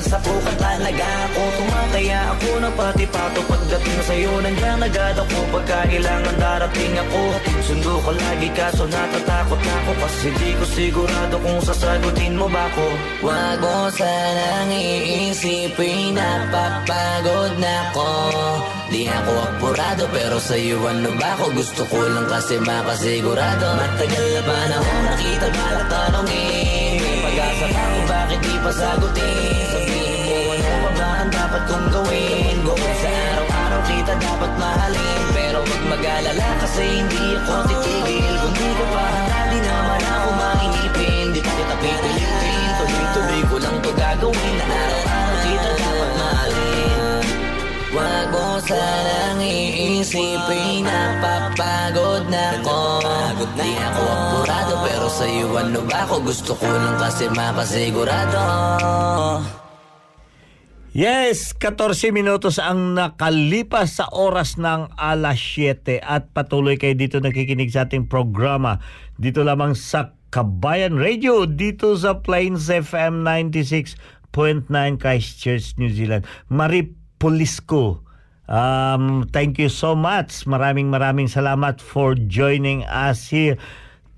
makikipagsapukan 0.00 0.56
talaga 0.56 1.08
ako 1.28 1.42
Tumataya 1.60 2.20
ako 2.32 2.48
ng 2.64 2.74
pati 2.74 3.06
pato 3.06 3.40
Pagdating 3.44 4.00
sa'yo. 4.08 4.32
Nandiyan 4.40 4.80
agad 4.80 5.16
ako 5.20 5.38
Pagkailangan 5.52 6.36
darating 6.40 6.94
ako. 6.96 7.20
Sundo 7.66 7.92
ko 8.00 8.10
lagi 8.16 8.48
kaso 8.56 8.88
natatakot 8.88 9.60
ako. 9.60 9.90
Kasi 10.00 10.28
di 10.40 10.50
ko 10.56 10.64
sigurado 10.64 11.36
kung 11.42 11.60
sasagutin 11.60 12.34
mo 12.38 12.48
ba 12.48 12.66
ako. 12.72 12.86
Wag 13.26 13.60
mo 13.60 13.76
sanang 13.92 14.72
iisipin 14.72 16.16
Napapagod 16.16 17.60
na 17.60 17.74
ako. 17.92 18.10
Di 18.90 19.06
ako 19.06 19.32
apurado 19.38 20.04
pero 20.10 20.42
sa'yo 20.42 20.82
ano 20.82 21.14
ba 21.14 21.38
ako? 21.38 21.54
Gusto 21.54 21.82
ko 21.86 21.98
lang 22.10 22.26
kasi 22.26 22.58
makasigurado. 22.58 23.66
Matagal 23.78 24.26
na 24.34 24.42
panahon 24.42 25.02
nakita? 25.14 25.46
Balak 25.50 25.86
tanongin 25.90 26.94
May 26.98 27.16
pag-asa 27.22 27.66
pa 27.70 27.82
kung 27.86 28.06
bakit 28.06 28.38
di 28.42 28.54
pa 28.58 28.70
sagutin 28.74 29.89
dapat 31.60 31.76
kong 31.76 31.88
gawin. 31.92 32.56
Bukod 32.64 32.94
sa 33.04 33.10
araw-araw 33.12 33.80
kita 33.84 34.12
dapat 34.16 34.52
mahalin. 34.56 35.22
Pero 35.36 35.58
wag 35.60 35.82
mag-alala 35.92 36.48
kasi 36.64 36.84
hindi 37.04 37.36
ako 37.36 37.54
titigil. 37.68 38.34
Kung 38.40 38.54
di 38.56 38.68
ka 38.72 38.86
pa 38.88 39.04
handa 39.04 39.40
di 39.52 39.58
naman 39.60 40.00
ako 40.00 40.28
mainipin 40.40 41.26
Di 41.36 41.40
kita 41.44 41.74
pipilitin. 41.84 42.68
Tuloy-tuloy 42.80 43.42
ko 43.44 43.56
lang 43.60 43.76
to 43.84 43.90
gagawin. 43.92 44.54
Na 44.56 44.64
araw-araw 44.72 45.36
kita 45.44 45.70
dapat 45.76 46.10
mahalin. 46.16 47.24
Wag 47.90 48.26
mo 48.30 48.46
sanang 48.62 49.42
iisipin 49.42 50.86
Napapagod 50.86 52.24
na 52.32 52.56
ako. 52.56 52.80
Di 53.40 53.72
ako 53.72 54.02
apurado 54.04 54.74
pero 54.84 55.08
sa'yo 55.08 55.48
ano 55.56 55.80
ba 55.88 56.04
ako 56.04 56.28
Gusto 56.28 56.52
ko 56.54 56.68
lang 56.68 56.96
kasi 57.00 57.24
makasigurado 57.32 58.44
Yes, 60.90 61.54
14 61.54 62.10
minutos 62.10 62.58
ang 62.58 62.98
nakalipas 62.98 64.02
sa 64.02 64.10
oras 64.10 64.58
ng 64.58 64.90
alas 64.98 65.38
7 65.38 66.02
at 66.02 66.34
patuloy 66.34 66.82
kayo 66.82 66.98
dito 66.98 67.22
nakikinig 67.22 67.70
sa 67.70 67.86
ating 67.86 68.10
programa 68.10 68.82
dito 69.14 69.46
lamang 69.46 69.78
sa 69.78 70.18
Kabayan 70.34 70.98
Radio 70.98 71.46
dito 71.46 71.94
sa 71.94 72.18
Plains 72.18 72.66
FM 72.66 73.22
96.9 73.22 74.66
Christchurch, 74.98 75.78
New 75.78 75.94
Zealand. 75.94 76.26
Marie 76.50 76.90
Polisco 77.22 78.02
Um, 78.50 79.30
thank 79.30 79.62
you 79.62 79.70
so 79.70 79.94
much. 79.94 80.42
Maraming 80.42 80.90
maraming 80.90 81.30
salamat 81.30 81.78
for 81.78 82.18
joining 82.18 82.82
us 82.90 83.30
here 83.30 83.54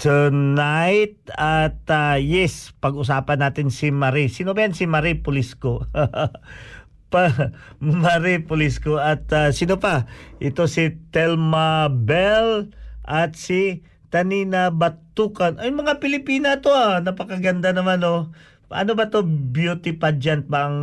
tonight. 0.02 1.23
At 1.38 1.87
uh, 1.87 2.18
yes, 2.18 2.75
pag-usapan 2.82 3.38
natin 3.38 3.71
si 3.71 3.94
Marie. 3.94 4.26
Sino 4.26 4.50
ba 4.50 4.66
yan 4.66 4.75
si 4.75 4.90
Marie 4.90 5.23
Pulisco? 5.23 5.87
pa 7.12 7.23
Marie 7.78 8.42
Pulisco. 8.42 8.99
At 8.99 9.30
uh, 9.30 9.54
sino 9.54 9.78
pa? 9.78 10.11
Ito 10.42 10.66
si 10.66 10.99
Telma 11.14 11.87
Bell 11.87 12.75
at 13.06 13.38
si 13.38 13.87
Tanina 14.11 14.75
Batukan. 14.75 15.62
Ay, 15.62 15.71
mga 15.71 16.02
Pilipina 16.02 16.59
to 16.59 16.75
ah. 16.75 16.99
Napakaganda 16.99 17.71
naman 17.71 18.02
oh. 18.02 18.35
Ano 18.75 18.99
ba 18.99 19.12
to? 19.12 19.23
Beauty 19.23 19.94
pageant 19.94 20.50
bang 20.50 20.75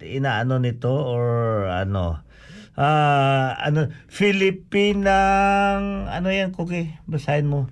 inaano 0.00 0.56
nito? 0.56 0.88
Or 0.88 1.68
ano? 1.68 2.24
Ah, 2.72 3.52
ano? 3.60 3.92
Filipinang... 4.08 6.08
Ano 6.08 6.32
yan, 6.32 6.56
Cookie? 6.56 6.96
Basahin 7.04 7.50
mo. 7.50 7.68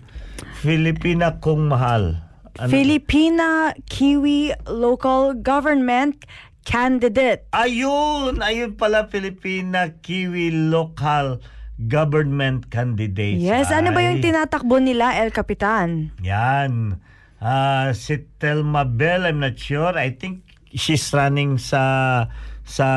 Filipina 0.60 1.40
kong 1.40 1.72
mahal. 1.72 2.20
Ano? 2.60 2.68
Filipina 2.68 3.72
Kiwi 3.88 4.52
Local 4.68 5.40
Government 5.40 6.28
Candidate. 6.68 7.48
Ayun! 7.56 8.44
Ayun 8.44 8.76
pala, 8.76 9.08
Filipina 9.08 9.96
Kiwi 10.04 10.52
Local 10.52 11.40
Government 11.88 12.68
Candidates. 12.68 13.40
Yes, 13.40 13.72
ano 13.72 13.96
ba 13.96 14.04
yung 14.04 14.20
Ay. 14.20 14.24
tinatakbo 14.28 14.76
nila, 14.76 15.16
El 15.16 15.32
Capitan? 15.32 16.12
Yan. 16.20 17.00
Ah, 17.40 17.96
si 17.96 18.20
Telma 18.36 18.84
Bell, 18.84 19.24
I'm 19.24 19.40
not 19.40 19.56
sure. 19.56 19.96
I 19.96 20.12
think 20.12 20.44
she's 20.76 21.08
running 21.16 21.56
sa 21.56 22.28
sa 22.68 22.88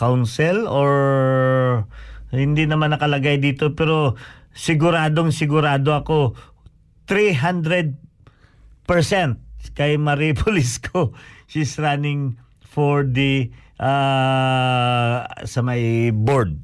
council 0.00 0.64
or 0.64 0.90
hindi 2.32 2.64
naman 2.64 2.96
nakalagay 2.96 3.36
dito 3.38 3.76
pero 3.76 4.16
siguradong 4.56 5.30
sigurado 5.30 5.94
ako 5.94 6.34
300% 7.10 7.98
kay 9.74 9.98
Marie 9.98 10.30
Polisco. 10.38 11.10
She's 11.50 11.74
running 11.74 12.38
for 12.62 13.02
the 13.02 13.50
ah, 13.82 15.26
sa 15.42 15.66
may 15.66 16.14
board. 16.14 16.62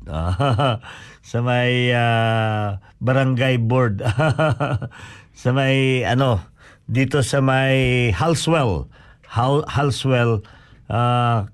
sa 1.35 1.39
may 1.43 1.91
ah, 1.91 2.79
barangay 3.03 3.59
board. 3.59 4.07
sa 5.43 5.49
may 5.51 6.07
ano 6.07 6.39
dito 6.87 7.27
sa 7.27 7.43
may 7.43 8.15
Halswell. 8.15 8.87
Hal, 9.27 9.67
Halswell 9.67 10.47
ah, 10.87 11.51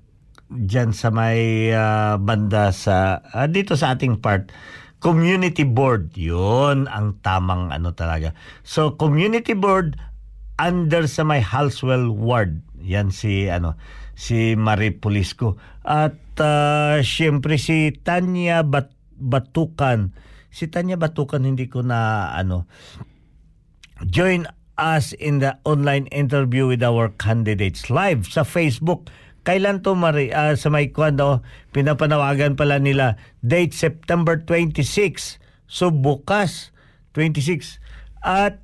dyan 0.53 0.93
sa 0.93 1.09
may 1.09 1.73
ah, 1.73 2.21
banda 2.21 2.69
sa 2.77 3.25
ah, 3.33 3.49
dito 3.49 3.73
sa 3.73 3.97
ating 3.97 4.21
part 4.21 4.53
community 5.03 5.67
board. 5.67 6.15
Yun 6.15 6.87
ang 6.87 7.19
tamang 7.21 7.75
ano 7.75 7.91
talaga. 7.93 8.33
So 8.63 8.95
community 8.95 9.53
board 9.53 9.99
under 10.57 11.11
sa 11.11 11.27
may 11.27 11.43
Halswell 11.43 12.09
ward. 12.15 12.63
Yan 12.81 13.11
si 13.11 13.51
ano 13.51 13.75
si 14.15 14.55
Marie 14.55 14.95
Pulisco 14.95 15.59
at 15.83 16.17
ah, 16.39 17.03
syempre 17.03 17.59
si 17.59 17.91
Tanya 17.93 18.63
Bat- 18.63 18.95
Batukan. 19.19 20.15
Si 20.55 20.71
Tanya 20.71 20.95
Batukan 20.95 21.43
hindi 21.43 21.67
ko 21.67 21.83
na 21.83 22.31
ano 22.39 22.71
join 24.07 24.47
us 24.79 25.13
in 25.19 25.39
the 25.39 25.59
online 25.63 26.07
interview 26.11 26.67
with 26.67 26.83
our 26.83 27.11
candidates 27.19 27.91
live 27.91 28.27
sa 28.27 28.43
Facebook. 28.43 29.11
Kailan 29.43 29.83
to 29.83 29.99
Mari 29.99 30.31
ah, 30.31 30.55
sa 30.55 30.71
may 30.71 30.95
kwando 30.95 31.43
pinapanawagan 31.75 32.55
pala 32.55 32.79
nila 32.79 33.19
date 33.43 33.75
September 33.75 34.39
26. 34.39 35.43
So 35.67 35.91
bukas 35.91 36.71
26 37.19 37.83
at 38.23 38.63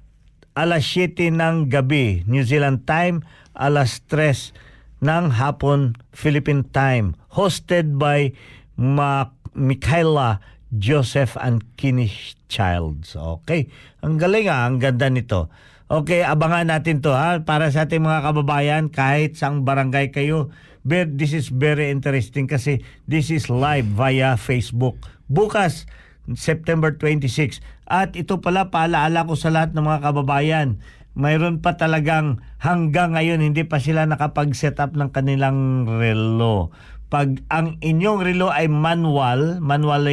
alas 0.54 0.86
7 0.86 1.34
ng 1.34 1.66
gabi 1.66 2.22
New 2.30 2.46
Zealand 2.46 2.86
time, 2.86 3.26
alas 3.58 4.02
3 4.06 4.54
ng 5.02 5.34
hapon 5.34 5.98
Philippine 6.14 6.62
time. 6.62 7.18
Hosted 7.34 7.98
by 7.98 8.34
Ma- 8.78 9.34
Michaela 9.58 10.38
Joseph 10.70 11.34
and 11.40 11.64
Kinish 11.74 12.38
Childs. 12.46 13.18
Okay. 13.18 13.66
Ang 14.06 14.14
galing 14.20 14.46
ah, 14.46 14.70
ang 14.70 14.78
ganda 14.78 15.10
nito. 15.10 15.50
Okay, 15.88 16.20
abangan 16.20 16.68
natin 16.68 17.00
to 17.00 17.16
ha 17.16 17.40
para 17.48 17.72
sa 17.72 17.88
ating 17.88 18.04
mga 18.04 18.20
kababayan 18.20 18.92
kahit 18.92 19.40
saang 19.40 19.64
barangay 19.64 20.12
kayo. 20.12 20.52
But 20.88 21.20
this 21.20 21.36
is 21.36 21.52
very 21.52 21.92
interesting 21.92 22.48
kasi 22.48 22.80
this 23.04 23.28
is 23.28 23.52
live 23.52 23.84
via 23.92 24.40
Facebook. 24.40 24.96
Bukas 25.28 25.84
September 26.32 26.96
26. 26.96 27.60
At 27.84 28.16
ito 28.16 28.40
pala 28.40 28.72
paalaala 28.72 29.28
ko 29.28 29.36
sa 29.36 29.52
lahat 29.52 29.76
ng 29.76 29.84
mga 29.84 30.00
kababayan. 30.00 30.80
Mayroon 31.12 31.60
pa 31.60 31.76
talagang 31.76 32.40
hanggang 32.56 33.12
ngayon 33.20 33.44
hindi 33.44 33.68
pa 33.68 33.84
sila 33.84 34.08
nakapag-set 34.08 34.80
up 34.80 34.96
ng 34.96 35.12
kanilang 35.12 35.84
relo. 35.84 36.72
Pag 37.12 37.44
ang 37.52 37.76
inyong 37.84 38.24
relo 38.24 38.48
ay 38.48 38.72
manual, 38.72 39.60
manual 39.60 40.08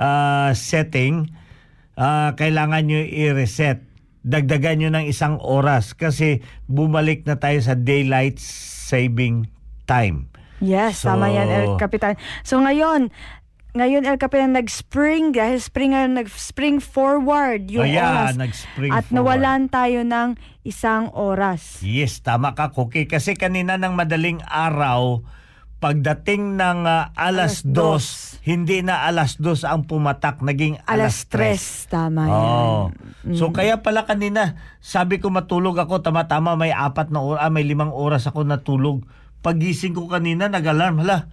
ah, 0.00 0.48
setting, 0.56 1.28
ah, 2.00 2.32
kailangan 2.40 2.88
nyo 2.88 3.04
i-reset. 3.04 3.84
Dagdagan 4.24 4.80
nyo 4.80 4.90
ng 4.96 5.12
isang 5.12 5.36
oras 5.44 5.92
kasi 5.92 6.40
bumalik 6.72 7.28
na 7.28 7.36
tayo 7.36 7.60
sa 7.60 7.76
daylight 7.76 8.40
saving 8.40 9.52
time. 9.84 10.28
Yes, 10.58 11.00
So- 11.00 11.10
tama 11.10 11.28
yan, 11.28 11.46
El 11.46 11.76
Capitan. 11.76 12.14
So 12.40 12.56
ngayon, 12.56 13.12
ngayon 13.72 14.06
El 14.06 14.16
Capitan 14.16 14.54
nag-spring 14.54 15.34
dahil 15.34 15.58
spring 15.58 15.92
ngayon 15.92 16.14
nag-spring 16.16 16.78
forward 16.78 17.66
yung 17.66 17.82
Oh, 17.82 17.90
yeah, 17.90 18.30
oras. 18.30 18.38
nag-spring 18.38 18.88
At 18.88 19.04
forward. 19.04 19.14
nawalan 19.14 19.62
tayo 19.66 20.00
ng 20.00 20.28
isang 20.62 21.10
oras. 21.10 21.82
Yes, 21.82 22.18
tama 22.18 22.54
ka, 22.54 22.70
Cookie. 22.70 23.04
Kasi 23.04 23.34
kanina 23.34 23.74
ng 23.74 23.92
madaling 23.92 24.38
araw, 24.46 25.26
pagdating 25.78 26.54
ng 26.54 26.78
ah, 26.86 27.12
alas 27.12 27.60
Alas 27.60 27.66
dos, 27.66 28.04
hindi 28.40 28.80
na 28.80 29.04
alas 29.04 29.36
dos 29.36 29.66
ang 29.66 29.84
pumatak, 29.84 30.40
naging 30.40 30.80
alas, 30.80 30.88
Alas 30.88 31.16
tres. 31.26 31.60
tres, 31.60 31.64
tama 31.90 32.22
yan. 32.24 32.32
Oh. 32.32 32.82
So 33.34 33.50
kaya 33.50 33.82
pala 33.82 34.06
kanina, 34.06 34.54
sabi 34.78 35.18
ko 35.18 35.28
matulog 35.28 35.76
ako, 35.76 36.00
tama-tama 36.00 36.54
may 36.54 36.70
apat 36.70 37.10
na 37.10 37.20
oras, 37.20 37.42
ah, 37.42 37.50
may 37.50 37.66
limang 37.66 37.90
oras 37.90 38.24
ako 38.24 38.46
natulog. 38.46 39.04
Pagising 39.44 39.92
ko 39.92 40.08
kanina, 40.08 40.48
nag-alarm. 40.48 41.04
Hala, 41.04 41.28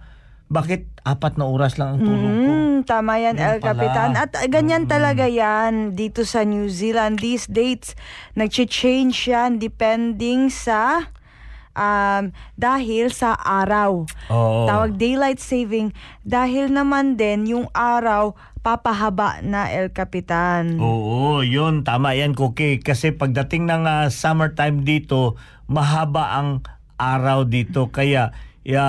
bakit 0.52 0.84
apat 1.00 1.40
na 1.40 1.48
oras 1.48 1.80
lang 1.80 1.96
ang 1.96 2.00
tulog 2.04 2.28
ko? 2.28 2.52
Mm, 2.52 2.76
tama 2.84 3.16
yan, 3.16 3.40
El. 3.40 3.58
Capitan. 3.64 4.12
At 4.20 4.36
uh, 4.36 4.44
ganyan 4.52 4.84
talaga 4.84 5.24
yan 5.24 5.96
dito 5.96 6.28
sa 6.28 6.44
New 6.44 6.68
Zealand. 6.68 7.24
These 7.24 7.48
dates, 7.48 7.96
nag-change 8.36 9.16
yan 9.32 9.56
depending 9.56 10.52
sa 10.52 11.08
um, 11.72 12.36
dahil 12.60 13.08
sa 13.10 13.32
araw. 13.40 14.04
Oo. 14.28 14.68
Tawag 14.68 15.00
daylight 15.00 15.40
saving 15.40 15.96
dahil 16.20 16.68
naman 16.68 17.16
din 17.16 17.48
yung 17.48 17.66
araw 17.72 18.36
papahaba 18.62 19.42
na 19.42 19.72
El 19.74 19.90
Capitan. 19.90 20.78
Oo, 20.78 21.42
yun. 21.42 21.82
Tama 21.82 22.14
yan, 22.14 22.38
Cookie. 22.38 22.78
Kasi 22.78 23.10
pagdating 23.10 23.66
ng 23.66 23.84
ah, 23.88 24.06
summertime 24.06 24.86
dito, 24.86 25.34
mahaba 25.66 26.38
ang 26.38 26.62
araw 27.02 27.42
dito. 27.50 27.90
Kaya 27.90 28.30
ya, 28.62 28.86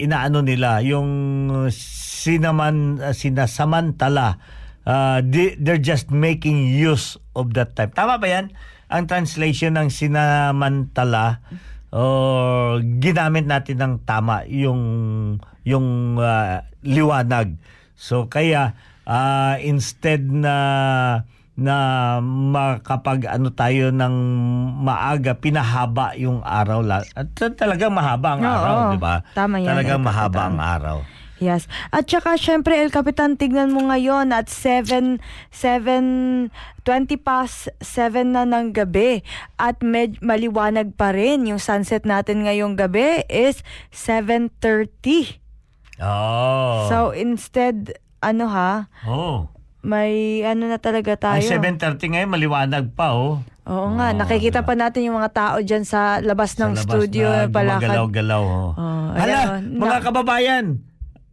inaano 0.00 0.40
nila, 0.40 0.80
yung 0.80 1.68
sinaman, 1.68 3.04
ah, 3.04 3.12
sinasamantala, 3.12 4.40
ah, 4.88 5.20
di- 5.20 5.56
they're 5.60 5.82
just 5.82 6.08
making 6.08 6.72
use 6.72 7.20
of 7.36 7.52
that 7.52 7.76
time. 7.76 7.92
Tama 7.92 8.16
ba 8.16 8.26
yan? 8.26 8.56
Ang 8.88 9.04
translation 9.04 9.76
ng 9.76 9.92
sinamantala, 9.92 11.44
or 11.94 12.82
ginamit 12.98 13.46
natin 13.46 13.78
ng 13.78 13.94
tama 14.02 14.42
yung 14.50 14.82
yung 15.62 16.18
ah, 16.18 16.66
liwanag. 16.82 17.54
So 17.94 18.26
kaya 18.26 18.74
ah, 19.06 19.60
instead 19.62 20.26
na 20.26 20.54
na 21.54 22.18
makapag 22.24 23.30
ano 23.30 23.54
tayo 23.54 23.94
ng 23.94 24.14
maaga 24.82 25.38
pinahaba 25.38 26.18
yung 26.18 26.42
araw 26.42 26.82
at 27.14 27.30
talagang 27.54 27.94
mahaba 27.94 28.34
ang 28.34 28.42
Oo, 28.42 28.50
araw, 28.50 28.76
di 28.90 28.98
ba? 28.98 29.22
tama 29.38 29.62
yan, 29.62 29.70
Talagang 29.70 30.02
El 30.02 30.06
mahaba 30.06 30.34
Capitan. 30.34 30.50
ang 30.50 30.58
araw. 30.58 30.98
Yes. 31.42 31.66
At 31.90 32.06
saka 32.06 32.38
syempre 32.38 32.78
El 32.78 32.94
Capitan 32.94 33.34
tignan 33.34 33.74
mo 33.74 33.86
ngayon 33.86 34.30
at 34.30 34.46
7 34.46 35.18
7 35.50 36.50
20 36.50 36.50
past 37.20 37.74
7 37.82 38.34
na 38.34 38.46
ng 38.46 38.70
gabi 38.70 39.22
at 39.58 39.82
med 39.82 40.22
maliwanag 40.22 40.94
pa 40.94 41.10
rin 41.10 41.46
yung 41.50 41.58
sunset 41.58 42.06
natin 42.06 42.46
ngayong 42.46 42.78
gabi 42.78 43.26
is 43.26 43.62
7:30. 43.90 45.38
Oh. 45.98 46.86
So 46.90 47.10
instead 47.14 47.98
ano 48.18 48.48
ha, 48.50 48.90
oh. 49.04 49.53
May 49.84 50.40
ano 50.42 50.66
na 50.66 50.80
talaga 50.80 51.14
tayo. 51.14 51.38
Ay 51.38 51.46
7:30 51.46 52.00
ngayon 52.10 52.30
maliwanag 52.32 52.96
pa 52.96 53.12
oh. 53.12 53.44
Oo 53.64 53.88
nga, 53.96 54.12
nakikita 54.12 54.60
pa 54.60 54.76
natin 54.76 55.08
yung 55.08 55.16
mga 55.16 55.32
tao 55.32 55.56
dyan 55.56 55.88
sa 55.88 56.20
labas 56.20 56.52
Sa 56.52 56.68
ng 56.68 56.72
labas 56.74 56.84
studio 56.84 57.24
na 57.24 57.48
palakad. 57.48 57.80
gumagalaw-galaw. 57.80 58.42
Oh. 58.42 58.70
Oh, 58.76 59.08
Hala, 59.16 59.24
ayan, 59.24 59.48
oh, 59.70 59.80
mga 59.80 59.96
na- 59.96 60.04
kababayan, 60.04 60.64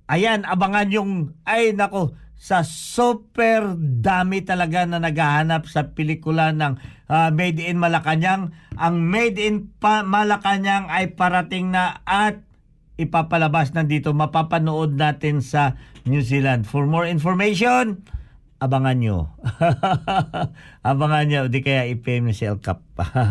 Ayan, 0.07 0.43
abangan 0.43 0.91
yung, 0.91 1.11
ay 1.43 1.71
nako, 1.71 2.11
sa 2.35 2.67
super 2.67 3.71
dami 3.79 4.43
talaga 4.43 4.83
na 4.83 4.99
naghahanap 4.99 5.71
sa 5.71 5.95
pelikula 5.95 6.51
ng 6.51 6.75
ah, 7.07 7.31
Made 7.31 7.63
in 7.63 7.79
Malacanang. 7.79 8.51
Ang 8.75 9.07
Made 9.07 9.39
in 9.39 9.71
pa- 9.71 10.03
Malacanang 10.03 10.91
ay 10.91 11.15
parating 11.15 11.71
na 11.71 12.03
at 12.03 12.43
ipapalabas 12.97 13.71
nandito. 13.71 14.11
Mapapanood 14.11 14.95
natin 14.95 15.39
sa 15.39 15.79
New 16.03 16.19
Zealand. 16.19 16.65
For 16.65 16.83
more 16.83 17.05
information, 17.05 18.03
abangan 18.61 18.97
nyo. 19.01 19.17
abangan 20.93 21.25
nyo. 21.25 21.41
Di 21.49 21.65
kaya 21.65 21.89
i-pay 21.89 22.21
mo 22.21 22.29
si 22.29 22.45
El 22.45 22.61
Cap. 22.61 22.85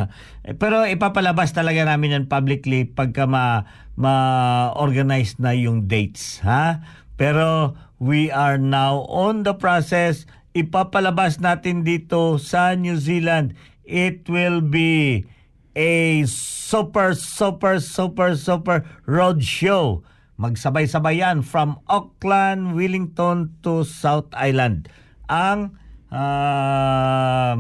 Pero 0.60 0.82
ipapalabas 0.84 1.54
talaga 1.54 1.86
namin 1.86 2.18
yan 2.18 2.26
publicly 2.26 2.82
pagka 2.82 3.30
ma, 3.30 3.62
ma-organize 3.94 5.38
na 5.38 5.54
yung 5.54 5.86
dates. 5.86 6.42
Ha? 6.42 6.82
Pero 7.14 7.78
we 8.02 8.28
are 8.34 8.58
now 8.58 9.06
on 9.06 9.46
the 9.46 9.54
process. 9.54 10.26
Ipapalabas 10.58 11.38
natin 11.38 11.86
dito 11.86 12.42
sa 12.42 12.74
New 12.74 12.98
Zealand. 12.98 13.54
It 13.86 14.26
will 14.26 14.58
be 14.58 15.30
a 15.78 16.26
super, 16.26 17.14
super, 17.14 17.78
super, 17.78 18.34
super 18.34 18.82
road 19.06 19.46
show. 19.46 20.02
Magsabay-sabay 20.42 21.22
yan 21.22 21.46
from 21.46 21.78
Auckland, 21.86 22.74
Wellington 22.74 23.54
to 23.62 23.86
South 23.86 24.32
Island. 24.34 24.90
Ang 25.30 25.78
um, 26.10 27.58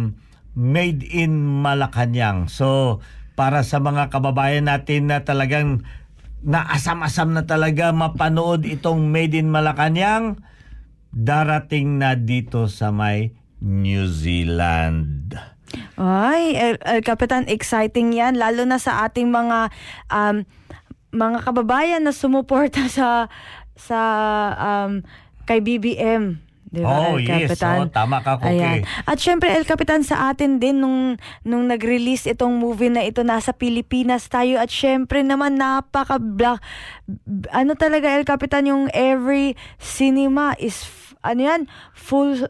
made 0.58 1.06
in 1.06 1.38
Malacanang. 1.62 2.50
So, 2.50 2.98
para 3.38 3.62
sa 3.62 3.78
mga 3.78 4.10
kababayan 4.10 4.66
natin 4.66 5.08
na 5.08 5.22
talagang 5.22 5.86
naasam-asam 6.44 7.36
na 7.36 7.44
talaga 7.44 7.92
mapanood 7.92 8.64
itong 8.64 9.12
Made 9.12 9.36
in 9.36 9.52
Malacanang, 9.52 10.40
darating 11.12 12.00
na 12.00 12.16
dito 12.16 12.68
sa 12.68 12.88
may 12.92 13.32
New 13.60 14.08
Zealand. 14.08 15.36
Ay, 16.00 16.56
El, 16.56 16.76
El 16.80 17.00
Capitan, 17.04 17.46
exciting 17.46 18.16
yan. 18.16 18.40
Lalo 18.40 18.64
na 18.64 18.80
sa 18.80 19.04
ating 19.06 19.28
mga 19.28 19.70
um, 20.10 20.42
mga 21.10 21.38
kababayan 21.44 22.02
na 22.02 22.14
sumuporta 22.14 22.88
sa 22.96 23.28
sa 23.76 24.00
um, 24.56 25.04
kay 25.44 25.60
BBM. 25.60 26.49
Di 26.70 26.86
ba, 26.86 27.10
Oh, 27.10 27.18
El 27.18 27.26
yes. 27.26 27.50
Capitan? 27.50 27.76
Oh, 27.82 27.90
tama 27.90 28.22
ka. 28.22 28.38
Ayan. 28.46 28.86
At 29.02 29.18
syempre, 29.18 29.50
El 29.50 29.66
Capitan, 29.66 30.06
sa 30.06 30.30
atin 30.30 30.62
din 30.62 30.78
nung, 30.78 31.18
nung 31.42 31.66
nag-release 31.66 32.30
itong 32.30 32.62
movie 32.62 32.94
na 32.94 33.02
ito, 33.02 33.26
nasa 33.26 33.50
Pilipinas 33.50 34.30
tayo. 34.30 34.62
At 34.62 34.70
syempre 34.70 35.26
naman, 35.26 35.58
napaka 35.58 36.22
black 36.22 36.62
Ano 37.50 37.74
talaga, 37.74 38.14
El 38.14 38.22
Capitan, 38.22 38.70
yung 38.70 38.86
every 38.94 39.58
cinema 39.82 40.54
is, 40.62 40.86
ano 41.26 41.42
yan, 41.42 41.60
full 41.90 42.46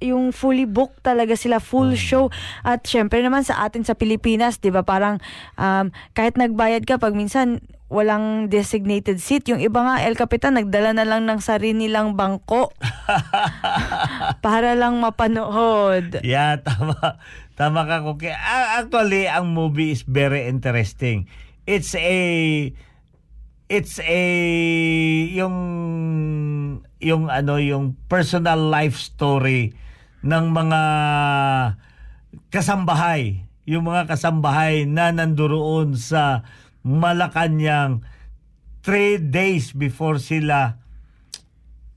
yung 0.00 0.32
fully 0.32 0.68
booked 0.68 1.00
talaga 1.00 1.34
sila, 1.38 1.56
full 1.56 1.96
show. 1.96 2.28
At 2.60 2.84
syempre 2.84 3.24
naman 3.24 3.48
sa 3.48 3.64
atin 3.64 3.82
sa 3.84 3.96
Pilipinas, 3.96 4.60
'di 4.60 4.68
ba, 4.72 4.84
parang 4.84 5.22
um, 5.56 5.88
kahit 6.12 6.36
nagbayad 6.36 6.84
ka 6.84 7.00
pag 7.00 7.16
minsan 7.16 7.64
walang 7.86 8.50
designated 8.50 9.22
seat. 9.22 9.46
Yung 9.46 9.62
iba 9.62 9.78
nga, 9.78 10.02
El 10.02 10.18
Capitan, 10.18 10.58
nagdala 10.58 10.90
na 10.90 11.06
lang 11.06 11.22
ng 11.22 11.38
sarili 11.38 11.86
nilang 11.86 12.18
bangko 12.18 12.74
para 14.46 14.74
lang 14.74 14.98
mapanood. 14.98 16.18
Yeah, 16.26 16.58
tama. 16.66 17.22
Tama 17.54 17.86
ka, 17.86 18.02
Cookie. 18.02 18.34
Ah, 18.34 18.82
Actually, 18.82 19.30
ang 19.30 19.54
movie 19.54 19.94
is 19.94 20.02
very 20.02 20.50
interesting. 20.50 21.30
It's 21.64 21.94
a 21.94 22.20
it's 23.66 23.98
a 23.98 24.22
yung 25.34 25.56
yung 27.02 27.26
ano 27.26 27.58
yung 27.58 27.98
personal 28.06 28.70
life 28.70 28.94
story 28.94 29.74
ng 30.26 30.46
mga 30.50 30.82
kasambahay. 32.50 33.46
Yung 33.66 33.86
mga 33.86 34.10
kasambahay 34.10 34.86
na 34.86 35.14
nandoon 35.14 35.94
sa 35.94 36.42
Malacanang 36.86 38.06
three 38.86 39.18
days 39.18 39.74
before 39.74 40.22
sila 40.22 40.78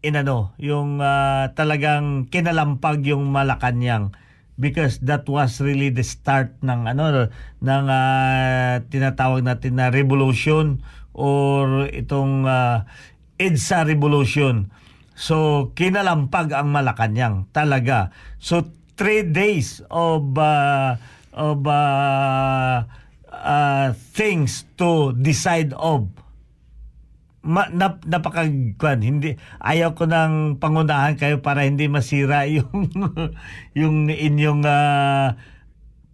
inano 0.02 0.58
yung 0.58 0.98
ah, 0.98 1.54
talagang 1.54 2.26
kinalampag 2.32 3.06
yung 3.06 3.30
Malacanang 3.30 4.16
because 4.58 4.98
that 5.06 5.28
was 5.30 5.62
really 5.62 5.94
the 5.94 6.02
start 6.02 6.58
ng 6.66 6.90
ano 6.90 7.30
ng 7.62 7.86
ah, 7.86 8.82
tinatawag 8.90 9.46
natin 9.46 9.78
na 9.78 9.94
revolution 9.94 10.82
or 11.14 11.86
itong 11.94 12.50
ah, 12.50 12.90
EDSA 13.38 13.86
revolution 13.86 14.74
so 15.20 15.70
kinalampag 15.76 16.56
ang 16.56 16.72
Malacanang 16.72 17.52
talaga. 17.52 18.16
So 18.40 18.64
three 18.96 19.28
days 19.28 19.84
of 19.92 20.32
ah, 20.40 20.96
of 21.36 21.68
ah, 21.68 22.88
ah, 23.28 23.92
things 24.16 24.64
to 24.80 25.12
decide 25.12 25.76
of. 25.76 26.08
Ma, 27.40 27.72
nap, 27.72 28.04
napakagwan 28.04 29.00
hindi 29.00 29.40
ayaw 29.64 29.96
ko 29.96 30.04
nang 30.04 30.60
pangunahan 30.60 31.16
kayo 31.16 31.40
para 31.40 31.64
hindi 31.64 31.88
masira 31.88 32.44
yung 32.52 32.92
yung 33.72 34.12
inyong 34.12 34.64
ah, 34.68 35.40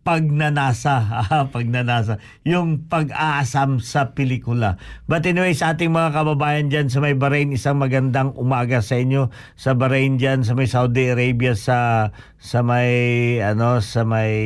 pagnanasa 0.06 0.96
ah, 1.34 1.50
pagnanasa 1.50 2.22
yung 2.46 2.86
pag-aasam 2.86 3.82
sa 3.82 4.14
pelikula 4.14 4.78
but 5.10 5.26
anyway 5.26 5.58
sa 5.58 5.74
ating 5.74 5.90
mga 5.90 6.14
kababayan 6.14 6.70
diyan 6.70 6.94
sa 6.94 7.02
may 7.02 7.18
Bahrain 7.18 7.50
isang 7.50 7.82
magandang 7.82 8.38
umaga 8.38 8.86
sa 8.86 9.02
inyo 9.02 9.34
sa 9.58 9.74
Bahrain 9.74 10.22
diyan 10.22 10.46
sa 10.46 10.54
may 10.54 10.70
Saudi 10.70 11.10
Arabia 11.10 11.58
sa 11.58 12.14
sa 12.38 12.62
may 12.62 12.94
ano 13.42 13.82
sa 13.82 14.06
may 14.06 14.38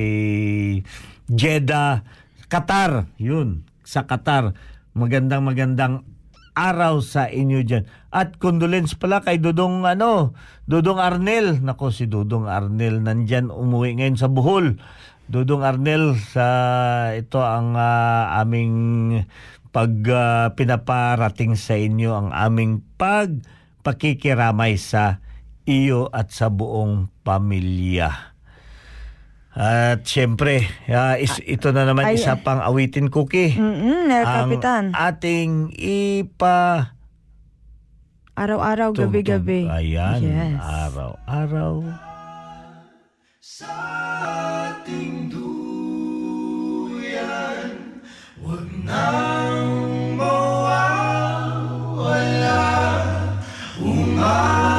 Jeddah 1.27 2.07
Qatar 2.47 3.11
yun 3.19 3.67
sa 3.83 4.07
Qatar 4.07 4.55
magandang 4.95 5.43
magandang 5.43 6.07
araw 6.59 6.99
sa 6.99 7.31
inyo 7.31 7.63
dyan. 7.63 7.87
At 8.11 8.35
condolence 8.35 8.97
pala 8.99 9.23
kay 9.23 9.39
Dudong 9.39 9.87
ano, 9.87 10.35
Dudong 10.67 10.99
Arnel. 10.99 11.63
Nako 11.63 11.95
si 11.95 12.11
Dudong 12.11 12.51
Arnel 12.51 12.99
nandyan 12.99 13.47
umuwi 13.47 13.95
ngayon 13.95 14.19
sa 14.19 14.27
Bohol. 14.27 14.75
Dudong 15.29 15.61
Arnel 15.61 16.17
sa 16.17 16.47
ito 17.13 17.37
ang 17.37 17.77
ah, 17.77 18.41
aming 18.41 18.73
pag 19.69 19.93
ah, 20.09 20.49
pinaparating 20.57 21.53
sa 21.53 21.77
inyo 21.77 22.09
ang 22.09 22.29
aming 22.33 22.81
pag 22.97 23.37
pakikiramay 23.79 24.73
sa 24.75 25.21
iyo 25.63 26.09
at 26.09 26.33
sa 26.33 26.49
buong 26.49 27.13
pamilya. 27.21 28.33
At 29.53 30.01
syempre, 30.03 30.65
ah, 30.89 31.13
is, 31.15 31.37
ito 31.39 31.69
na 31.69 31.85
naman 31.85 32.09
Ay- 32.09 32.17
isa 32.17 32.41
pang 32.41 32.57
awitin 32.57 33.13
cookie 33.13 33.53
Mm-mm, 33.53 34.09
ang 34.09 34.49
Capitan. 34.49 34.83
ating 34.91 35.77
ipa 35.77 36.97
Araw-araw, 38.33 38.95
gabi-gabi. 38.95 39.67
Ayan, 39.67 40.23
Yes. 40.23 40.57
araw-araw 40.57 41.83
ating 44.89 45.29
duyan. 45.29 46.81
Huwag 48.41 48.65
nang 48.81 50.17
mawawala. 50.17 50.97
Umawala 53.77 54.78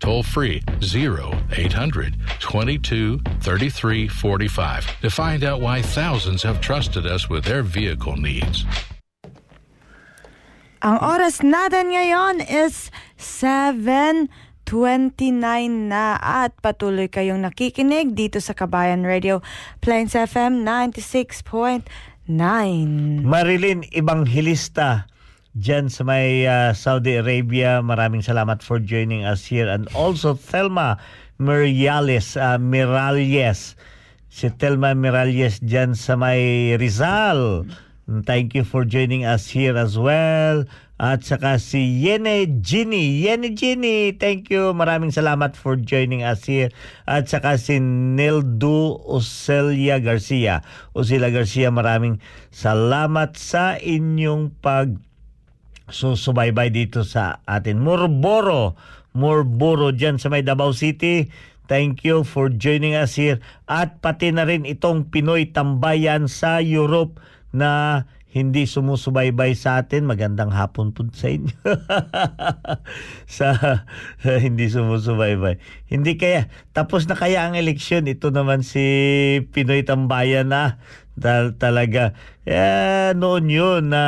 toll 0.00 0.22
free 0.22 0.62
0800 0.82 2.16
22 2.40 3.18
33 3.40 4.08
45 4.08 5.00
to 5.00 5.10
find 5.10 5.44
out 5.44 5.60
why 5.60 5.80
thousands 5.80 6.42
have 6.42 6.60
trusted 6.60 7.06
us 7.06 7.28
with 7.28 7.44
their 7.44 7.62
vehicle 7.62 8.16
needs. 8.16 8.64
Ang 10.84 11.00
oras 11.00 11.40
natin 11.40 11.90
ngayon 11.90 12.44
is 12.46 12.92
7.29 13.18 14.28
na 15.88 16.20
at 16.20 16.52
patuloy 16.60 17.08
kayong 17.08 17.42
nakikinig 17.42 18.12
dito 18.12 18.38
sa 18.38 18.52
Kabayan 18.52 19.02
Radio 19.02 19.40
Plains 19.80 20.12
FM 20.12 20.62
96.9. 20.62 21.88
Marilyn 23.24 23.82
Evangelista 23.90 25.08
dyan 25.56 25.88
sa 25.88 26.04
may 26.04 26.44
uh, 26.44 26.76
Saudi 26.76 27.16
Arabia. 27.16 27.80
Maraming 27.80 28.20
salamat 28.20 28.60
for 28.60 28.76
joining 28.76 29.24
us 29.24 29.48
here. 29.48 29.66
And 29.66 29.88
also 29.96 30.36
Thelma 30.36 31.00
Miralles, 31.40 32.36
uh, 32.36 32.60
Miralles. 32.60 33.74
Si 34.28 34.52
Thelma 34.52 34.92
Miralles 34.92 35.64
dyan 35.64 35.96
sa 35.96 36.14
may 36.20 36.76
Rizal. 36.76 37.64
Thank 38.06 38.54
you 38.54 38.62
for 38.62 38.86
joining 38.86 39.26
us 39.26 39.50
here 39.50 39.74
as 39.74 39.98
well. 39.98 40.62
At 40.96 41.26
saka 41.26 41.60
si 41.60 42.06
Yene 42.06 42.62
Ginny. 42.64 43.26
Yene 43.26 43.52
Ginny, 43.52 44.16
thank 44.16 44.48
you. 44.48 44.72
Maraming 44.72 45.12
salamat 45.12 45.52
for 45.52 45.76
joining 45.76 46.24
us 46.24 46.46
here. 46.48 46.72
At 47.04 47.28
saka 47.28 47.60
si 47.60 47.82
Neldu 47.82 48.96
Ocelia 49.04 50.00
Garcia. 50.00 50.64
Ocelia 50.96 51.28
Garcia, 51.28 51.68
maraming 51.68 52.22
salamat 52.48 53.36
sa 53.36 53.76
inyong 53.76 54.56
pag 54.64 54.96
susubaybay 55.90 56.70
dito 56.74 57.06
sa 57.06 57.42
atin. 57.46 57.78
Morboro, 57.82 58.74
Morboro 59.16 59.94
dyan 59.96 60.20
sa 60.20 60.28
may 60.28 60.44
Davao 60.44 60.76
City. 60.76 61.30
Thank 61.66 62.06
you 62.06 62.22
for 62.22 62.46
joining 62.46 62.94
us 62.94 63.18
here. 63.18 63.42
At 63.66 63.98
pati 63.98 64.30
na 64.30 64.46
rin 64.46 64.62
itong 64.62 65.10
Pinoy 65.10 65.50
tambayan 65.50 66.30
sa 66.30 66.62
Europe 66.62 67.18
na 67.50 68.04
hindi 68.36 68.68
sumusubaybay 68.68 69.56
sa 69.56 69.80
atin. 69.80 70.04
Magandang 70.04 70.52
hapon 70.52 70.92
po 70.92 71.08
sa 71.10 71.32
inyo. 71.32 71.56
sa, 73.40 73.48
sa 74.20 74.32
hindi 74.36 74.68
sumusubaybay. 74.68 75.56
Hindi 75.88 76.20
kaya, 76.20 76.52
tapos 76.76 77.08
na 77.08 77.16
kaya 77.16 77.48
ang 77.48 77.56
eleksyon. 77.56 78.04
Ito 78.04 78.30
naman 78.30 78.60
si 78.60 78.84
Pinoy 79.56 79.88
Tambayan 79.88 80.52
na 80.52 80.76
Tal 81.16 81.56
talaga. 81.56 82.12
Eh, 82.44 83.16
noon 83.16 83.48
yun 83.48 83.88
na 83.88 84.04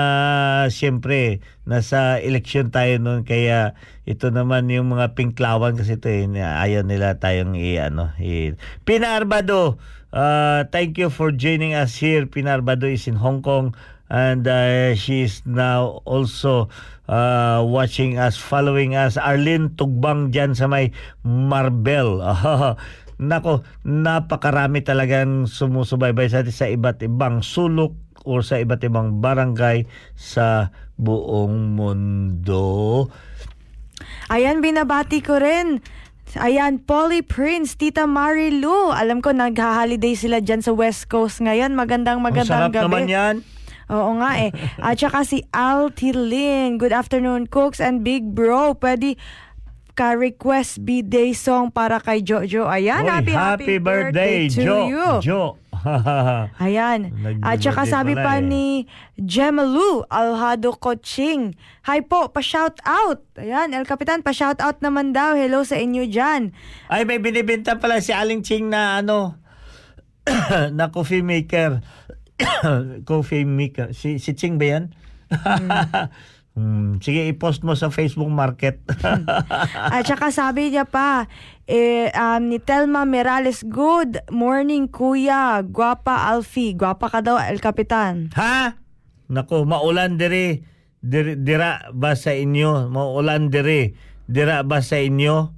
siyempre 0.68 1.40
nasa 1.64 2.20
eleksyon 2.20 2.68
tayo 2.68 3.00
noon. 3.00 3.24
Kaya 3.24 3.72
ito 4.04 4.28
naman 4.28 4.68
yung 4.68 4.92
mga 4.92 5.16
pinklawan 5.16 5.72
kasi 5.72 5.96
ito 5.96 6.12
eh, 6.12 6.28
ayaw 6.36 6.84
nila 6.84 7.16
tayong 7.16 7.56
i 7.56 7.80
ano 7.80 8.12
i 8.20 8.52
Pinarbado. 8.84 9.80
Uh, 10.08 10.64
thank 10.72 10.96
you 10.96 11.08
for 11.08 11.32
joining 11.32 11.72
us 11.72 11.96
here. 11.96 12.24
Pinarbado 12.28 12.88
is 12.88 13.08
in 13.08 13.16
Hong 13.16 13.40
Kong. 13.40 13.72
And 14.08 14.48
uh, 14.48 14.96
she 14.96 15.28
is 15.28 15.44
now 15.44 16.00
also 16.08 16.72
uh, 17.08 17.60
watching 17.60 18.16
us 18.16 18.40
following 18.40 18.96
us. 18.96 19.20
Arlene 19.20 19.76
Tugbang 19.76 20.32
dyan 20.32 20.56
sa 20.56 20.64
may 20.64 20.96
Marbel 21.24 22.24
Nako, 23.18 23.66
napakarami 23.82 24.86
talagang 24.86 25.50
sumusubaybay 25.50 26.30
sa 26.30 26.46
atin 26.46 26.54
sa 26.54 26.70
iba't 26.70 27.02
ibang 27.02 27.42
sulok 27.42 27.90
o 28.22 28.38
sa 28.38 28.62
iba't 28.62 28.82
ibang 28.86 29.18
barangay 29.18 29.90
sa 30.14 30.70
buong 30.94 31.74
mundo. 31.74 33.06
Ayan, 34.30 34.62
binabati 34.62 35.18
ko 35.18 35.42
rin. 35.42 35.82
Ayan, 36.36 36.78
Polly 36.78 37.24
Prince, 37.24 37.74
Tita 37.74 38.04
Marilu. 38.04 38.92
Alam 38.92 39.24
ko, 39.24 39.32
nag-holiday 39.32 40.12
sila 40.12 40.38
dyan 40.44 40.60
sa 40.60 40.76
West 40.76 41.08
Coast 41.08 41.40
ngayon. 41.40 41.72
Magandang 41.72 42.20
magandang 42.20 42.68
Ang 42.68 42.70
sarap 42.70 42.72
gabi. 42.76 42.84
naman 42.86 43.04
yan. 43.08 43.34
Oo 43.88 44.20
nga 44.20 44.36
eh. 44.36 44.52
At 44.84 45.00
saka 45.00 45.24
si 45.24 45.48
Altilin. 45.50 46.76
Good 46.76 46.92
afternoon, 46.92 47.48
Cooks 47.48 47.80
and 47.80 48.04
Big 48.04 48.36
Bro. 48.36 48.76
Pwede 48.76 49.16
ka-request 49.98 50.78
B-Day 50.86 51.34
song 51.34 51.74
para 51.74 51.98
kay 51.98 52.22
Jojo. 52.22 52.70
Ayan, 52.70 53.02
Oy, 53.02 53.10
happy, 53.10 53.34
happy, 53.34 53.76
birthday, 53.82 54.46
to 54.46 54.62
Jo. 54.62 54.76
you. 54.86 55.08
Jo. 55.18 55.42
Ayan. 56.62 57.10
At 57.42 57.58
saka 57.58 57.82
sabi 57.82 58.14
pa 58.14 58.38
eh. 58.38 58.46
ni 58.46 58.66
Gemalu 59.18 60.06
Alhado 60.06 60.78
Coaching. 60.78 61.58
Hi 61.90 61.98
po, 62.06 62.30
pa-shout 62.30 62.78
out. 62.86 63.26
Ayan, 63.34 63.74
El 63.74 63.90
Capitan, 63.90 64.22
pa-shout 64.22 64.62
out 64.62 64.78
naman 64.78 65.10
daw. 65.10 65.34
Hello 65.34 65.66
sa 65.66 65.74
inyo 65.74 66.06
dyan. 66.06 66.54
Ay, 66.86 67.02
may 67.02 67.18
binibenta 67.18 67.74
pala 67.82 67.98
si 67.98 68.14
Aling 68.14 68.46
Ching 68.46 68.70
na 68.70 69.02
ano, 69.02 69.34
na 70.78 70.94
coffee 70.94 71.26
maker. 71.26 71.82
coffee 73.10 73.42
maker. 73.42 73.90
Si, 73.90 74.22
si 74.22 74.30
Ching 74.38 74.62
ba 74.62 74.78
yan? 74.78 74.84
Hmm, 76.58 76.98
sige, 76.98 77.30
i-post 77.30 77.62
mo 77.62 77.78
sa 77.78 77.86
Facebook 77.86 78.26
Market. 78.26 78.82
At 79.94 80.02
saka 80.02 80.34
sabi 80.34 80.74
niya 80.74 80.90
pa, 80.90 81.30
eh, 81.70 82.10
um, 82.10 82.50
ni 82.50 82.58
Telma 82.58 83.06
Mirales, 83.06 83.62
Good 83.62 84.26
morning, 84.26 84.90
kuya. 84.90 85.62
Guapa 85.62 86.34
Alfie. 86.34 86.74
Guapa 86.74 87.06
ka 87.06 87.22
daw, 87.22 87.38
El 87.38 87.62
Capitan. 87.62 88.34
ha? 88.34 88.74
Nako, 89.30 89.62
maulan 89.62 90.18
dire. 90.18 90.66
Dir, 90.98 91.38
dira 91.38 91.94
ba 91.94 92.18
sa 92.18 92.34
inyo? 92.34 92.90
Maulan 92.90 93.54
dire. 93.54 93.94
Dira 94.26 94.66
ba 94.66 94.82
sa 94.82 94.98
inyo? 94.98 95.54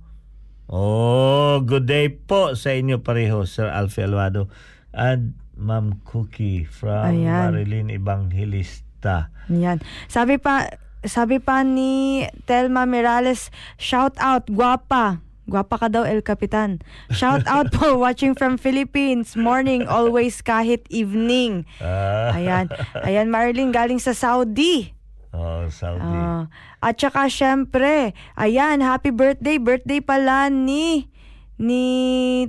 Oh, 0.69 1.65
good 1.65 1.89
day 1.89 2.13
po 2.13 2.53
sa 2.53 2.77
inyo 2.77 3.01
pareho, 3.01 3.49
Sir 3.49 3.73
Alfie 3.73 4.05
Alvado. 4.05 4.53
And 4.93 5.33
Ma'am 5.57 6.05
Cookie 6.05 6.69
from 6.69 7.25
Ayan. 7.25 7.57
Marilyn 7.57 7.89
Evangelista. 7.89 9.33
Yan. 9.49 9.81
Sabi 10.07 10.37
pa, 10.37 10.67
sabi 11.05 11.41
pa 11.41 11.65
ni 11.65 12.27
Telma 12.45 12.85
Mirales, 12.85 13.49
shout 13.81 14.17
out, 14.21 14.49
guapa. 14.53 15.25
Guapa 15.51 15.83
ka 15.83 15.89
daw, 15.91 16.07
El 16.07 16.23
Capitan. 16.23 16.79
Shout 17.11 17.43
out 17.51 17.75
po, 17.75 17.97
watching 18.05 18.39
from 18.39 18.55
Philippines. 18.55 19.35
Morning, 19.35 19.83
always, 19.89 20.39
kahit 20.47 20.87
evening. 20.95 21.67
Ah. 21.83 22.39
Ayan. 22.39 22.71
Ayan, 23.03 23.35
Marilyn, 23.35 23.75
galing 23.75 23.99
sa 23.99 24.15
Saudi. 24.15 24.95
Oh, 25.35 25.67
Saudi. 25.71 26.03
Ah. 26.07 26.47
at 26.83 26.99
saka, 26.99 27.27
syempre, 27.27 28.15
ayan, 28.39 28.79
happy 28.79 29.11
birthday. 29.11 29.59
Birthday 29.59 29.99
pala 29.99 30.51
ni, 30.51 31.11
ni, 31.59 32.47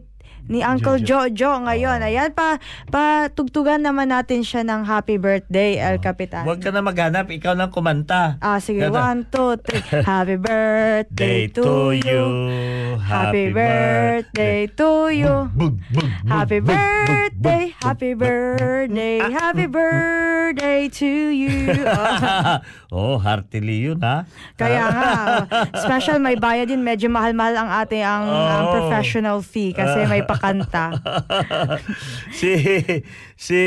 ni 0.48 0.64
Uncle 0.64 1.04
Jojo, 1.04 1.62
ngayon. 1.68 2.02
Ayan, 2.02 2.32
pa, 2.34 2.58
patugtugan 2.90 3.84
naman 3.84 4.10
natin 4.10 4.42
siya 4.42 4.66
ng 4.66 4.86
happy 4.88 5.18
birthday, 5.22 5.78
El 5.78 6.00
Capitan. 6.00 6.46
Huwag 6.48 6.62
ka 6.64 6.70
na 6.74 6.82
maghanap, 6.82 7.30
ikaw 7.30 7.54
na 7.54 7.70
kumanta. 7.70 8.38
Ah, 8.42 8.58
sige. 8.58 8.88
Ganda. 8.88 9.02
One, 9.02 9.22
two, 9.30 9.58
three. 9.62 9.84
Happy 10.12 10.38
birthday 10.38 11.12
Day 11.12 11.48
to 11.54 11.92
you. 11.92 12.24
Happy 13.02 13.52
birthday 13.52 14.68
to 14.78 15.10
you. 15.10 15.34
Happy 16.28 16.60
birthday, 16.60 17.74
happy 17.82 18.14
birthday, 18.14 19.18
happy 19.20 19.68
birthday 19.68 20.90
to 20.90 21.06
you. 21.06 21.74
Oh. 22.92 23.02
Oh, 23.02 23.16
heartily 23.16 23.88
yun 23.88 24.04
ha. 24.04 24.28
Kaya 24.60 24.92
nga, 24.92 25.12
oh, 25.48 25.80
special 25.88 26.20
may 26.20 26.36
bayad 26.36 26.68
din. 26.68 26.84
Medyo 26.84 27.08
mahal-mahal 27.08 27.56
ang 27.56 27.72
ating 27.88 28.04
ang, 28.04 28.28
ang 28.28 28.66
Oo. 28.68 28.74
professional 28.76 29.40
fee 29.40 29.72
kasi 29.72 30.04
may 30.12 30.28
pakanta. 30.28 31.00
si 32.40 32.52
si 33.40 33.62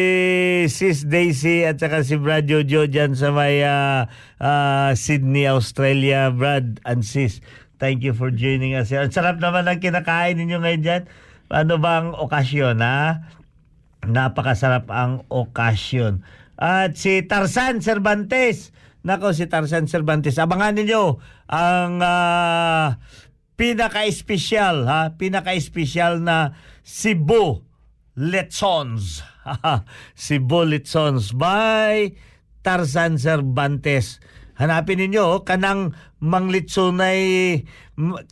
Sis 0.69 1.09
Daisy 1.09 1.65
at 1.65 1.81
saka 1.81 2.05
si 2.05 2.21
Brad 2.21 2.45
Jojo 2.45 2.85
dyan 2.85 3.17
sa 3.17 3.33
may 3.33 3.65
ah, 3.65 4.13
ah, 4.45 4.93
Sydney, 4.93 5.49
Australia. 5.49 6.29
Brad 6.29 6.85
and 6.85 7.01
Sis, 7.01 7.41
thank 7.81 8.05
you 8.05 8.13
for 8.13 8.29
joining 8.29 8.77
us 8.77 8.93
here. 8.93 9.01
Ang 9.01 9.13
sarap 9.17 9.41
naman 9.41 9.65
ang 9.65 9.81
kinakain 9.81 10.37
ninyo 10.37 10.61
ngayon 10.61 10.83
dyan. 10.85 11.03
Ano 11.49 11.81
bang 11.81 12.13
okasyon 12.13 12.77
ha? 12.85 13.25
Napakasarap 14.05 14.93
ang 14.93 15.25
okasyon. 15.33 16.21
At 16.61 17.01
si 17.01 17.25
Tarzan 17.25 17.81
Cervantes. 17.81 18.84
Nako, 19.05 19.37
si 19.37 19.45
Tarzan 19.45 19.85
Cervantes. 19.85 20.41
Abangan 20.41 20.81
ninyo 20.81 21.21
ang 21.53 22.01
ah, 22.01 22.97
pinaka-espesyal, 23.61 24.89
ha? 24.89 25.13
Pinaka-espesyal 25.21 26.25
na 26.25 26.57
Cebu 26.81 27.61
Lechons. 28.17 29.21
Cebu 30.25 30.65
Lechons 30.65 31.37
by 31.37 32.17
Tarzan 32.65 33.21
Cervantes. 33.21 34.25
Hanapin 34.57 35.03
ninyo 35.05 35.45
kanang 35.45 35.93
manglitsonay 36.25 37.61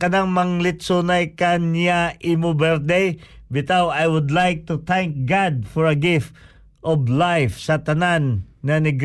kanang 0.01 0.33
manglitsonay 0.33 1.37
kanya 1.37 2.17
imo 2.17 2.57
birthday. 2.57 3.21
Bitaw, 3.53 3.93
I 3.93 4.09
would 4.09 4.33
like 4.33 4.65
to 4.73 4.81
thank 4.81 5.29
God 5.29 5.69
for 5.69 5.85
a 5.85 5.93
gift 5.93 6.33
of 6.81 7.05
life 7.05 7.61
sa 7.61 7.85
tanan 7.85 8.49
na 8.65 8.81
ni. 8.81 8.97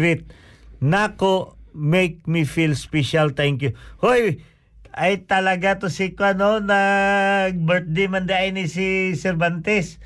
Nako, 0.79 1.58
make 1.79 2.27
me 2.27 2.43
feel 2.43 2.75
special. 2.75 3.31
Thank 3.31 3.63
you. 3.63 3.73
Hoy, 4.03 4.43
ay 4.99 5.25
talaga 5.31 5.79
to 5.79 5.87
si 5.89 6.11
ano 6.19 6.59
nag-birthday 6.59 8.11
man 8.11 8.27
dahil 8.27 8.59
ni 8.59 8.67
si 8.67 9.15
Cervantes. 9.15 10.03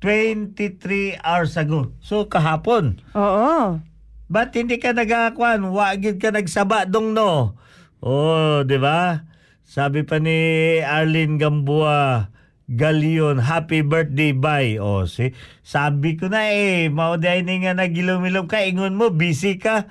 23 0.00 1.20
hours 1.20 1.60
ago. 1.60 1.92
So 2.00 2.30
kahapon. 2.30 3.04
Oo. 3.12 3.82
Ba't 4.30 4.54
hindi 4.56 4.80
ka 4.80 4.96
nagakakuan? 4.96 5.60
Wagid 5.74 6.22
ka 6.22 6.32
nagsaba 6.32 6.88
dong 6.88 7.12
no? 7.12 7.58
Oh, 8.00 8.64
di 8.64 8.80
ba? 8.80 9.28
Sabi 9.66 10.06
pa 10.08 10.16
ni 10.16 10.80
Arlene 10.80 11.36
Gamboa, 11.36 12.32
Galion, 12.70 13.42
happy 13.42 13.82
birthday, 13.82 14.30
bye. 14.30 14.78
Oh, 14.78 15.04
si, 15.04 15.34
sabi 15.66 16.14
ko 16.14 16.30
na 16.30 16.54
eh, 16.54 16.86
mauday 16.86 17.42
ni 17.42 17.66
nga 17.66 17.74
nagilom-ilom 17.74 18.46
ka, 18.46 18.62
ingon 18.62 18.94
mo, 18.94 19.10
busy 19.10 19.58
ka. 19.58 19.90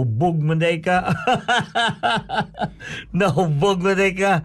Hubog 0.00 0.40
mo 0.40 0.56
day 0.56 0.80
ka. 0.80 1.12
Nahubog 3.16 3.84
mo 3.84 3.92
day 3.92 4.16
ka. 4.16 4.40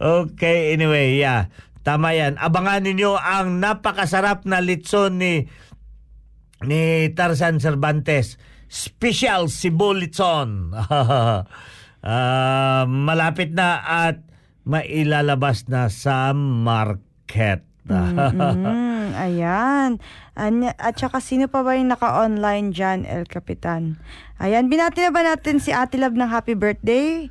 Okay, 0.00 0.72
anyway, 0.72 1.20
yeah. 1.20 1.52
Tama 1.84 2.16
yan. 2.16 2.40
Abangan 2.40 2.80
ninyo 2.80 3.20
ang 3.20 3.60
napakasarap 3.60 4.48
na 4.48 4.64
litson 4.64 5.20
ni 5.20 5.44
ni 6.64 7.12
Tarzan 7.12 7.60
Cervantes. 7.60 8.40
Special 8.72 9.52
Cebu 9.52 9.92
Litson. 9.92 10.72
Ah, 12.04 12.84
malapit 12.84 13.56
na 13.56 13.80
at 13.80 14.28
mailalabas 14.68 15.64
na 15.72 15.88
sa 15.88 16.36
market. 16.36 17.64
Mm, 17.88 18.20
ayan. 19.14 20.02
Anya, 20.34 20.74
at 20.76 20.98
saka 20.98 21.22
sino 21.22 21.46
pa 21.46 21.62
ba 21.62 21.78
yung 21.78 21.88
naka-online 21.94 22.74
dyan, 22.74 23.06
El 23.06 23.24
Capitan? 23.30 23.96
Ayan, 24.42 24.66
binati 24.66 25.00
na 25.00 25.14
ba 25.14 25.22
natin 25.22 25.62
si 25.62 25.70
Ate 25.70 25.94
Love 25.94 26.18
ng 26.18 26.28
happy 26.28 26.58
birthday? 26.58 27.30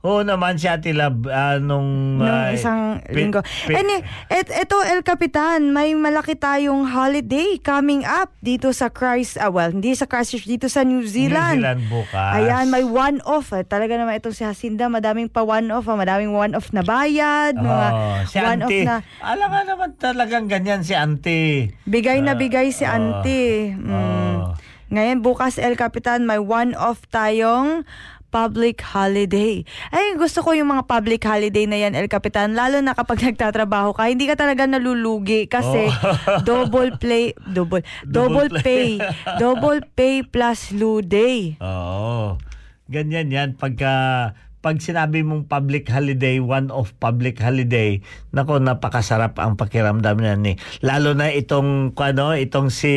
Oo 0.00 0.24
naman 0.24 0.56
si 0.56 0.64
Ate 0.64 0.90
Lab 0.90 1.28
ah, 1.28 1.60
nung... 1.60 2.16
Nung 2.16 2.24
ah, 2.24 2.48
isang 2.50 3.04
pi- 3.04 3.20
linggo. 3.20 3.44
pi- 3.44 3.76
Any, 3.76 4.00
et, 4.26 4.48
eto, 4.48 4.80
El 4.80 5.04
Capitan, 5.04 5.68
may 5.68 5.92
malaki 5.92 6.32
tayong 6.34 6.88
holiday 6.88 7.60
coming 7.60 8.00
up 8.02 8.32
dito 8.40 8.72
sa 8.72 8.88
Christ, 8.88 9.36
ah, 9.36 9.48
well, 9.48 9.68
hindi 9.68 9.92
sa 9.92 10.08
Christchurch, 10.08 10.48
dito 10.48 10.66
sa 10.66 10.82
New 10.82 11.04
Zealand. 11.04 11.60
New 11.60 11.68
Zealand 11.68 11.82
bukas. 11.86 12.32
Ayan, 12.34 12.66
may 12.66 12.80
one-off. 12.80 13.52
Eh. 13.52 13.60
Talaga 13.62 13.92
naman 13.94 14.16
itong 14.16 14.32
si 14.32 14.40
Hacinda, 14.40 14.88
madaming 14.88 15.28
pa 15.28 15.44
one-off. 15.44 15.84
Ah. 15.84 15.94
Madaming 15.94 16.32
one-off 16.32 16.72
na 16.72 16.80
bayad. 16.80 17.52
Mga 17.54 17.86
Oh, 17.92 18.16
si 18.24 18.36
one-off 18.38 18.72
Auntie. 18.72 18.84
na 18.84 18.96
Alam 19.20 19.48
nga 19.50 19.62
naman 19.62 19.88
talagang 19.94 20.46
ganyan 20.46 20.80
si 20.80 20.96
Auntie. 20.96 21.76
bigay 21.84 22.24
na 22.24 22.32
bigay 22.32 22.72
si 22.72 22.82
Ah, 22.82 22.96
Auntie. 22.96 23.76
Mm. 23.76 23.92
ah. 23.92 24.56
Ngayon, 24.88 25.20
bukas, 25.20 25.54
El 25.54 25.76
Capitan, 25.76 26.24
may 26.24 26.40
one-off 26.40 27.04
tayong 27.06 27.84
public 28.30 28.80
holiday. 28.80 29.62
Ay, 29.90 30.14
gusto 30.16 30.40
ko 30.40 30.54
yung 30.54 30.70
mga 30.70 30.86
public 30.86 31.22
holiday 31.22 31.66
na 31.66 31.76
yan, 31.76 31.92
El 31.92 32.06
Capitan, 32.06 32.54
lalo 32.54 32.78
na 32.80 32.94
kapag 32.94 33.20
nagtatrabaho 33.30 33.92
ka, 33.92 34.08
hindi 34.08 34.24
ka 34.24 34.38
talaga 34.38 34.64
nalulugi 34.64 35.46
kasi 35.46 35.90
double 36.48 36.96
play, 36.96 37.34
double, 37.46 37.82
double, 38.06 38.30
Oh. 38.30 38.46
Double 38.46 38.62
pay, 38.62 38.94
double 39.42 39.80
pay 39.92 40.22
plus 40.22 40.70
loo 40.70 41.02
day. 41.02 41.58
Oo. 41.58 42.38
Ganyan 42.86 43.30
yan. 43.30 43.48
Pagka, 43.58 44.32
pag 44.60 44.76
sinabi 44.76 45.24
mong 45.24 45.48
public 45.48 45.88
holiday, 45.88 46.36
one 46.36 46.68
of 46.68 46.92
public 47.00 47.40
holiday, 47.40 48.04
nako 48.36 48.60
napakasarap 48.60 49.40
ang 49.40 49.56
pakiramdam 49.56 50.20
niyan 50.20 50.40
ni. 50.44 50.52
Lalo 50.84 51.16
na 51.16 51.32
itong 51.32 51.96
ano, 51.96 52.36
itong 52.36 52.68
si 52.68 52.92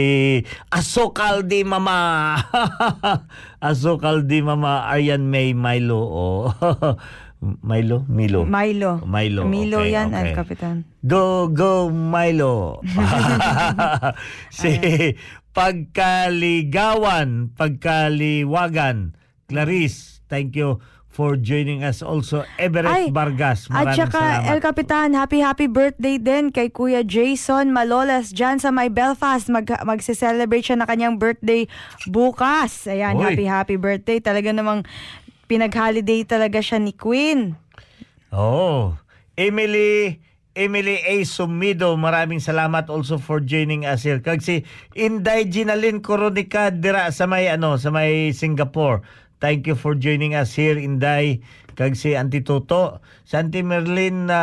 Asokal 0.68 1.48
di 1.48 1.64
Mama. 1.64 2.36
Asokal 3.64 4.28
di 4.28 4.44
Mama 4.44 4.92
Aryan 4.92 5.32
May 5.32 5.56
Milo. 5.56 6.04
Oh. 6.04 6.52
Milo, 7.44 8.08
Milo. 8.08 8.48
Milo. 8.48 9.04
Milo, 9.04 9.44
Milo 9.44 9.84
okay, 9.84 9.92
yan, 9.92 10.16
okay. 10.16 10.32
El 10.32 10.36
Capitan. 10.36 10.88
Go, 11.04 11.52
go, 11.52 11.92
Milo. 11.92 12.80
si 14.64 14.80
Pagkaligawan, 15.52 17.52
Pagkaliwagan, 17.52 19.20
Clarice, 19.52 20.13
thank 20.34 20.58
you 20.58 20.82
for 21.14 21.38
joining 21.38 21.86
us 21.86 22.02
also. 22.02 22.42
Everett 22.58 23.14
Vargas, 23.14 23.70
At 23.70 23.94
maraming 23.94 24.02
saka, 24.02 24.18
salamat. 24.18 24.50
El 24.50 24.60
Capitan, 24.66 25.08
happy 25.14 25.40
happy 25.46 25.70
birthday 25.70 26.18
din 26.18 26.50
kay 26.50 26.74
Kuya 26.74 27.06
Jason 27.06 27.70
Malolas 27.70 28.34
dyan 28.34 28.58
sa 28.58 28.74
may 28.74 28.90
Belfast. 28.90 29.46
Mag, 29.54 29.70
magse-celebrate 29.86 30.66
siya 30.66 30.82
na 30.82 30.90
kanyang 30.90 31.22
birthday 31.22 31.70
bukas. 32.10 32.90
Ayan, 32.90 33.22
Uy. 33.22 33.30
happy 33.30 33.46
happy 33.46 33.78
birthday. 33.78 34.18
Talaga 34.18 34.50
namang 34.50 34.90
pinag-holiday 35.46 36.26
talaga 36.26 36.58
siya 36.66 36.82
ni 36.82 36.98
Queen. 36.98 37.54
Oh, 38.34 38.98
Emily 39.38 40.18
Emily 40.54 41.02
A. 41.02 41.26
Sumido, 41.26 41.98
maraming 41.98 42.38
salamat 42.38 42.86
also 42.90 43.18
for 43.18 43.42
joining 43.42 43.90
us 43.90 44.06
here. 44.06 44.22
Kag 44.22 44.42
si 44.46 44.62
Inday 44.94 45.50
Ginalyn 45.50 45.98
Coronica 46.02 46.70
dira 46.70 47.10
sa 47.10 47.26
may 47.26 47.50
ano, 47.50 47.78
sa 47.82 47.90
may 47.90 48.30
Singapore. 48.34 49.02
Thank 49.44 49.68
you 49.68 49.76
for 49.76 49.92
joining 49.92 50.40
us 50.40 50.56
here 50.56 50.80
Inday. 50.80 51.44
Kag 51.76 52.00
si 52.00 52.16
Auntie 52.16 52.48
Toto, 52.48 53.04
si 53.28 53.36
Auntie 53.36 53.60
Merlin 53.60 54.32
na 54.32 54.40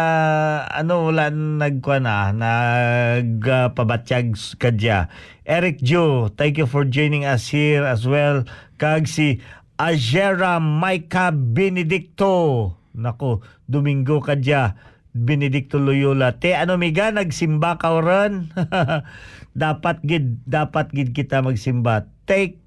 ano 0.68 1.08
wala 1.08 1.32
nagkuan 1.32 2.04
na 2.04 2.36
nagpabatsyag 2.36 4.36
kadya. 4.60 5.08
Eric 5.48 5.80
Joe, 5.80 6.28
thank 6.36 6.60
you 6.60 6.68
for 6.68 6.84
joining 6.84 7.24
us 7.24 7.48
here 7.48 7.80
as 7.80 8.04
well. 8.04 8.44
Kag 8.76 9.08
si 9.08 9.40
Ajera 9.80 10.60
Maika 10.60 11.32
Benedicto. 11.32 12.76
Nako, 12.92 13.40
Domingo 13.64 14.20
kadya. 14.20 14.76
Benedicto 15.16 15.80
Loyola. 15.80 16.36
Te 16.36 16.52
ano 16.52 16.76
miga 16.76 17.08
nagsimba 17.08 17.80
ka 17.80 18.04
ron? 18.04 18.52
dapat 19.56 20.04
gid 20.04 20.44
dapat 20.44 20.92
gid 20.92 21.16
kita 21.16 21.40
magsimba. 21.40 22.04
Take 22.28 22.60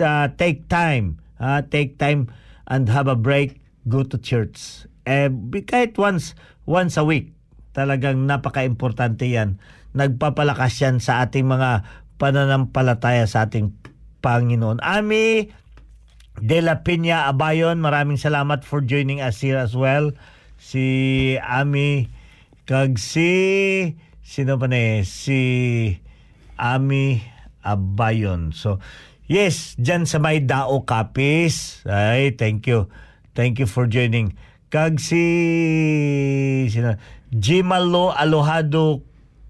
uh, 0.00 0.32
take 0.32 0.64
time. 0.72 1.20
Ah, 1.38 1.62
take 1.64 1.96
time 1.98 2.30
and 2.68 2.88
have 2.90 3.06
a 3.06 3.18
break. 3.18 3.60
Go 3.84 4.02
to 4.02 4.16
church. 4.16 4.88
Eh, 5.04 5.28
kahit 5.68 5.96
once 6.00 6.32
once 6.64 6.96
a 6.96 7.04
week. 7.04 7.36
Talagang 7.74 8.24
napaka-importante 8.24 9.26
yan. 9.28 9.58
Nagpapalakas 9.92 10.78
yan 10.80 11.02
sa 11.02 11.26
ating 11.26 11.44
mga 11.44 11.84
pananampalataya 12.16 13.26
sa 13.26 13.50
ating 13.50 13.74
Panginoon. 14.24 14.80
Ami 14.80 15.52
De 16.40 16.58
La 16.58 16.82
Peña 16.82 17.30
Abayon, 17.30 17.78
maraming 17.78 18.18
salamat 18.18 18.66
for 18.66 18.82
joining 18.82 19.22
us 19.22 19.38
here 19.38 19.58
as 19.58 19.76
well. 19.78 20.10
Si 20.58 21.36
Ami 21.38 22.10
kag 22.64 22.96
si 22.96 23.30
sino 24.24 24.56
pa 24.56 24.66
na 24.66 24.98
eh? 24.98 25.06
si 25.06 25.40
Ami 26.58 27.22
Abayon. 27.62 28.50
So, 28.56 28.82
yes, 29.26 29.74
dyan 29.80 30.04
sa 30.04 30.20
may 30.20 30.44
Dao 30.44 30.84
Kapis. 30.84 31.84
Ay, 31.88 32.36
thank 32.36 32.68
you. 32.68 32.88
Thank 33.34 33.58
you 33.58 33.66
for 33.66 33.88
joining. 33.90 34.36
Kag 34.70 34.98
si 34.98 35.22
sino? 36.70 36.98
Jimalo 37.30 38.14
Alohado 38.14 39.02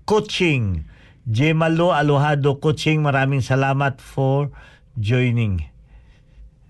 Coaching. 0.04 0.84
Jimalo 1.24 1.92
Alohado 1.92 2.60
Coaching, 2.60 3.00
maraming 3.00 3.40
salamat 3.40 4.00
for 4.00 4.52
joining. 5.00 5.73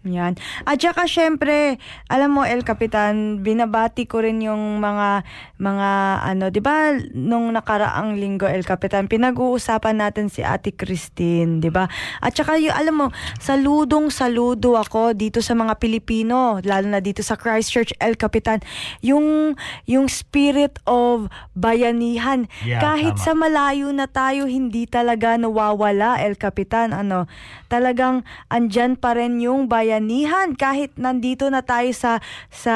Yan. 0.05 0.37
At 0.69 0.85
saka 0.85 1.09
syempre, 1.09 1.81
alam 2.13 2.37
mo 2.37 2.45
El 2.45 2.61
Capitan, 2.61 3.41
binabati 3.41 4.05
ko 4.05 4.21
rin 4.21 4.45
yung 4.45 4.77
mga 4.77 5.25
mga 5.57 5.91
ano, 6.21 6.45
'di 6.53 6.61
ba, 6.61 6.93
nung 7.17 7.49
nakaraang 7.57 8.21
linggo 8.21 8.45
El 8.45 8.69
Capitan, 8.69 9.09
pinag-uusapan 9.09 10.05
natin 10.05 10.29
si 10.29 10.45
Ate 10.45 10.77
Christine, 10.77 11.65
'di 11.65 11.73
ba? 11.73 11.89
At 12.21 12.37
saka 12.37 12.61
yung 12.61 12.77
alam 12.77 12.95
mo, 13.01 13.07
saludong 13.41 14.13
saludo 14.13 14.77
ako 14.77 15.17
dito 15.17 15.41
sa 15.41 15.57
mga 15.57 15.81
Pilipino, 15.81 16.61
lalo 16.61 16.85
na 16.85 17.01
dito 17.01 17.25
sa 17.25 17.41
Christchurch 17.41 17.97
El 17.97 18.21
Capitan, 18.21 18.61
yung 19.01 19.57
yung 19.89 20.13
spirit 20.13 20.85
of 20.85 21.33
bayanihan. 21.57 22.45
Yeah, 22.61 22.85
Kahit 22.85 23.17
tama. 23.17 23.25
sa 23.25 23.33
malayo 23.33 23.89
na 23.89 24.05
tayo, 24.05 24.45
hindi 24.45 24.85
talaga 24.85 25.41
nawawala 25.41 26.21
El 26.21 26.37
Capitan, 26.37 26.93
ano, 26.93 27.25
talagang 27.73 28.21
andyan 28.53 29.01
pa 29.01 29.17
rin 29.17 29.41
yung 29.41 29.65
bayanihan 29.95 30.59
kahit 30.59 30.99
nandito 30.99 31.47
na 31.47 31.63
tayo 31.63 31.87
sa 31.95 32.19
sa 32.51 32.75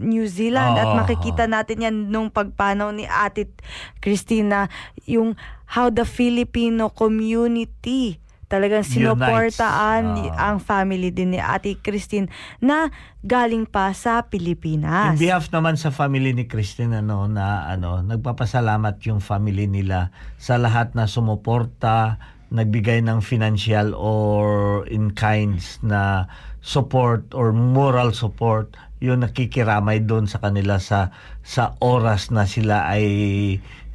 New 0.00 0.24
Zealand 0.24 0.80
at 0.80 0.88
Oo. 0.88 0.96
makikita 0.96 1.44
natin 1.44 1.84
yan 1.84 1.96
nung 2.08 2.32
pagpanaw 2.32 2.96
ni 2.96 3.04
Ate 3.04 3.52
Christina 4.00 4.72
yung 5.04 5.36
how 5.76 5.92
the 5.92 6.08
Filipino 6.08 6.88
community 6.88 8.16
talagang 8.46 8.86
sinuportaan 8.86 10.02
ni- 10.16 10.30
Oo. 10.30 10.38
ang 10.38 10.56
family 10.62 11.10
din 11.10 11.34
ni 11.34 11.40
Ate 11.42 11.76
Christine 11.76 12.30
na 12.62 12.88
galing 13.20 13.66
pa 13.66 13.90
sa 13.90 14.22
Pilipinas. 14.22 15.12
In 15.12 15.20
behalf 15.20 15.50
naman 15.50 15.74
sa 15.74 15.90
family 15.90 16.30
ni 16.30 16.46
Christine 16.46 17.02
ano 17.02 17.26
na 17.26 17.66
ano 17.68 18.00
nagpapasalamat 18.00 19.02
yung 19.04 19.18
family 19.18 19.66
nila 19.66 20.14
sa 20.38 20.56
lahat 20.56 20.94
na 20.94 21.10
sumuporta, 21.10 22.22
nagbigay 22.50 23.02
ng 23.02 23.18
financial 23.22 23.94
or 23.96 24.82
in 24.86 25.10
kinds 25.12 25.82
na 25.82 26.30
support 26.62 27.30
or 27.34 27.54
moral 27.54 28.10
support 28.10 28.74
yung 28.98 29.20
nakikiramay 29.22 30.00
doon 30.08 30.24
sa 30.24 30.40
kanila 30.40 30.80
sa 30.80 31.12
sa 31.44 31.76
oras 31.84 32.32
na 32.32 32.48
sila 32.48 32.88
ay 32.88 33.04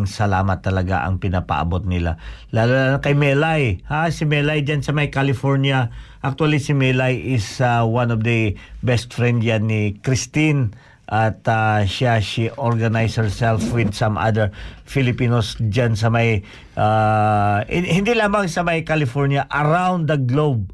salamat 0.09 0.59
talaga 0.65 1.05
ang 1.05 1.21
pinapaabot 1.21 1.85
nila. 1.85 2.17
Lalo 2.49 2.97
na 2.97 2.99
kay 2.99 3.13
Melay. 3.13 3.85
Ha, 3.85 4.09
si 4.09 4.25
Melay 4.25 4.65
dyan 4.65 4.81
sa 4.81 4.97
may 4.97 5.13
California. 5.13 5.93
Actually, 6.25 6.57
si 6.57 6.73
Melay 6.73 7.21
is 7.21 7.61
uh, 7.61 7.85
one 7.85 8.09
of 8.09 8.25
the 8.25 8.57
best 8.81 9.13
friend 9.13 9.45
yan 9.45 9.69
ni 9.69 9.93
Christine. 10.01 10.73
At 11.11 11.43
uh, 11.43 11.83
siya, 11.83 12.23
she 12.23 12.47
organized 12.55 13.19
herself 13.19 13.59
with 13.75 13.91
some 13.91 14.15
other 14.15 14.55
Filipinos 14.87 15.59
dyan 15.59 15.99
sa 15.99 16.07
may, 16.07 16.47
uh, 16.79 17.67
hin- 17.67 17.99
hindi 17.99 18.15
lamang 18.15 18.47
sa 18.47 18.63
may 18.63 18.87
California, 18.87 19.43
around 19.51 20.07
the 20.07 20.15
globe. 20.15 20.71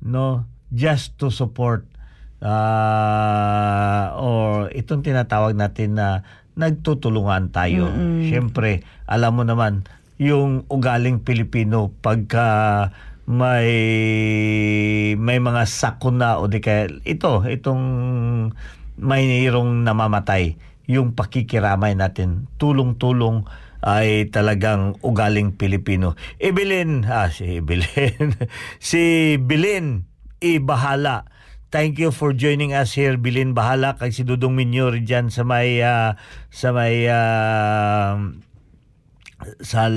No? 0.00 0.48
Just 0.72 1.20
to 1.20 1.28
support 1.28 1.84
uh, 2.40 4.16
or 4.16 4.72
itong 4.72 5.04
tinatawag 5.04 5.52
natin 5.52 6.00
na 6.00 6.24
nagtutulungan 6.56 7.52
tayo. 7.52 7.90
Siyempre, 8.24 8.84
alam 9.04 9.36
mo 9.36 9.44
naman, 9.44 9.84
yung 10.16 10.64
ugaling 10.70 11.20
Pilipino 11.20 11.90
pagka 12.00 12.88
may 13.24 13.72
may 15.16 15.40
mga 15.40 15.64
sakuna 15.64 16.38
o 16.38 16.46
di 16.46 16.60
kaya 16.60 16.92
ito, 17.08 17.40
itong 17.42 17.82
mayroong 18.98 19.82
namamatay, 19.82 20.58
yung 20.84 21.16
pakikiramay 21.16 21.96
natin, 21.96 22.46
tulong-tulong 22.60 23.48
ay 23.84 24.32
talagang 24.32 24.96
ugaling 25.04 25.56
Pilipino. 25.56 26.16
Evelyn, 26.40 27.04
ah, 27.04 27.28
si 27.28 27.60
Evelyn, 27.60 28.32
si 28.80 29.36
Bilin 29.36 30.08
Ibahala. 30.40 31.28
Thank 31.68 31.98
you 31.98 32.14
for 32.14 32.30
joining 32.32 32.70
us 32.70 32.94
here, 32.94 33.18
Bilin 33.18 33.50
Bahala, 33.50 33.98
kay 33.98 34.14
si 34.14 34.22
Dudong 34.22 34.54
Minyor 34.54 34.94
dyan 35.02 35.28
sa 35.28 35.42
may, 35.42 35.82
ah, 35.82 36.14
sa 36.48 36.70
may, 36.70 37.10
ah, 37.10 38.14
sa 39.60 39.90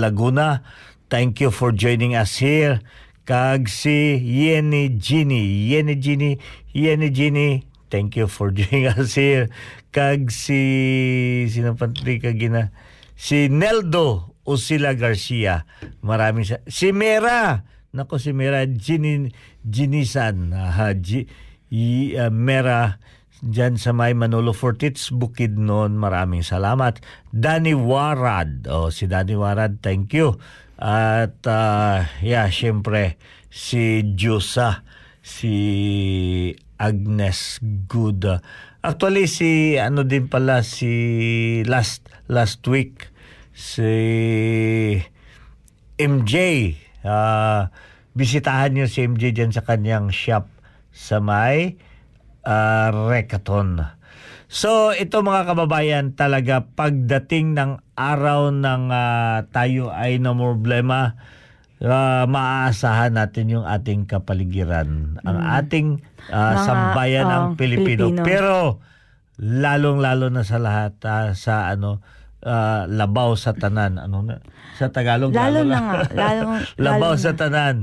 Laguna. 0.00 0.64
Thank 1.06 1.44
you 1.44 1.54
for 1.54 1.70
joining 1.70 2.18
us 2.18 2.40
here. 2.42 2.82
Kag 3.26 3.70
si 3.70 4.18
Yeni 4.18 4.98
Gini. 4.98 5.70
Yeni 5.70 5.94
Gini. 5.98 6.40
Yeni 6.74 7.08
Gini. 7.12 7.75
Thank 7.88 8.18
you 8.18 8.26
for 8.26 8.50
joining 8.56 8.90
us 8.90 9.14
here. 9.14 9.48
Kag 9.90 10.30
si... 10.30 10.60
Sino 11.50 11.74
gina? 11.74 12.72
Si 13.16 13.48
Neldo 13.48 14.36
Usila 14.46 14.94
Garcia. 14.94 15.64
Maraming 16.02 16.46
sa... 16.46 16.62
Si 16.66 16.90
Mera. 16.90 17.64
Nako 17.94 18.20
si 18.20 18.34
Mera. 18.36 18.62
Gini, 18.66 19.30
Ginisan. 19.64 20.52
Aha, 20.52 20.94
G, 20.98 21.26
y, 21.70 22.14
uh, 22.18 22.30
Mera. 22.30 22.98
Diyan 23.44 23.76
sa 23.76 23.92
may 23.92 24.16
Manolo 24.16 24.56
Fortits, 24.56 25.12
Bukidnon, 25.12 25.92
maraming 26.00 26.40
salamat. 26.40 27.04
Danny 27.28 27.76
Warad, 27.76 28.64
oh, 28.64 28.88
si 28.88 29.04
Danny 29.04 29.36
Warad, 29.36 29.84
thank 29.84 30.16
you. 30.16 30.40
At 30.80 31.44
uh, 31.44 32.08
yeah, 32.24 32.48
syempre, 32.48 33.20
si 33.52 34.00
Jusa, 34.16 34.88
si 35.26 35.54
Agnes 36.78 37.58
Good. 37.90 38.38
Actually, 38.86 39.26
si 39.26 39.74
ano 39.74 40.06
din 40.06 40.30
pala, 40.30 40.62
si 40.62 41.66
last 41.66 42.06
last 42.30 42.62
week, 42.70 43.10
si 43.50 43.90
MJ. 45.98 46.34
ah 47.02 47.74
bisitahan 48.16 48.72
niyo 48.72 48.88
si 48.88 49.04
MJ 49.04 49.36
dyan 49.36 49.52
sa 49.52 49.60
kanyang 49.60 50.08
shop 50.08 50.48
sa 50.88 51.20
may 51.20 51.76
ah, 52.48 52.88
Rekaton. 52.88 53.84
So 54.48 54.96
ito 54.96 55.20
mga 55.20 55.52
kababayan 55.52 56.16
talaga 56.16 56.64
pagdating 56.64 57.52
ng 57.52 57.70
araw 57.92 58.48
ng 58.56 58.82
ah, 58.88 59.44
tayo 59.52 59.92
ay 59.92 60.16
na 60.16 60.32
problema 60.32 61.20
ah, 61.80 62.24
maaasahan 62.24 63.12
natin 63.12 63.50
yung 63.50 63.66
ating 63.66 64.04
kapaligiran, 64.04 65.20
ang 65.22 65.38
ating 65.56 66.00
ah, 66.28 66.56
Mga, 66.56 66.64
sambayan 66.64 67.26
ng 67.26 67.44
oh, 67.44 67.54
Pilipino. 67.54 68.02
Pilipino. 68.08 68.24
Pero 68.24 68.54
lalong-lalo 69.36 70.32
na 70.32 70.42
sa 70.42 70.56
lahat 70.56 70.96
ah, 71.04 71.36
sa 71.36 71.68
ano 71.68 72.00
ah, 72.40 72.88
labaw 72.88 73.36
sa 73.36 73.52
tanan 73.52 74.00
ano 74.00 74.24
na 74.24 74.40
sa 74.76 74.88
Tagalog 74.88 75.32
Lalo 75.32 75.64
na 75.64 75.68
lang. 75.68 75.84
nga, 75.84 76.00
lalo- 76.20 76.48
labaw 76.80 77.12
lalo 77.12 77.20
sa 77.20 77.32
na. 77.32 77.38
tanan 77.38 77.76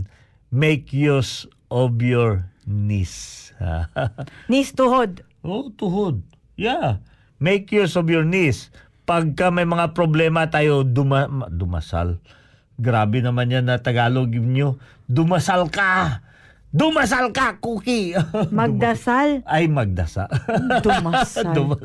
make 0.50 0.90
use 0.90 1.46
of 1.70 1.98
your 2.02 2.50
knees 2.66 3.50
Nis 4.52 4.74
tuhod. 4.74 5.22
oh 5.46 5.70
tuhod 5.70 6.26
yeah 6.58 7.02
make 7.38 7.70
use 7.70 7.94
of 7.94 8.10
your 8.10 8.26
knees 8.26 8.74
pagka 9.04 9.52
may 9.52 9.68
mga 9.68 9.92
problema 9.92 10.48
tayo 10.48 10.82
duma, 10.82 11.28
ma- 11.28 11.50
dumasal 11.50 12.18
grabe 12.76 13.20
naman 13.20 13.48
yan 13.48 13.66
na 13.66 13.78
Tagalog 13.78 14.30
nyo 14.30 14.76
dumasal 15.06 15.68
ka 15.68 16.22
dumasal 16.70 17.30
ka 17.30 17.62
cookie 17.62 18.18
Magdasal. 18.50 19.46
ay 19.46 19.70
magdasa 19.70 20.26
Dumasal. 20.82 21.54
Duma- 21.54 21.78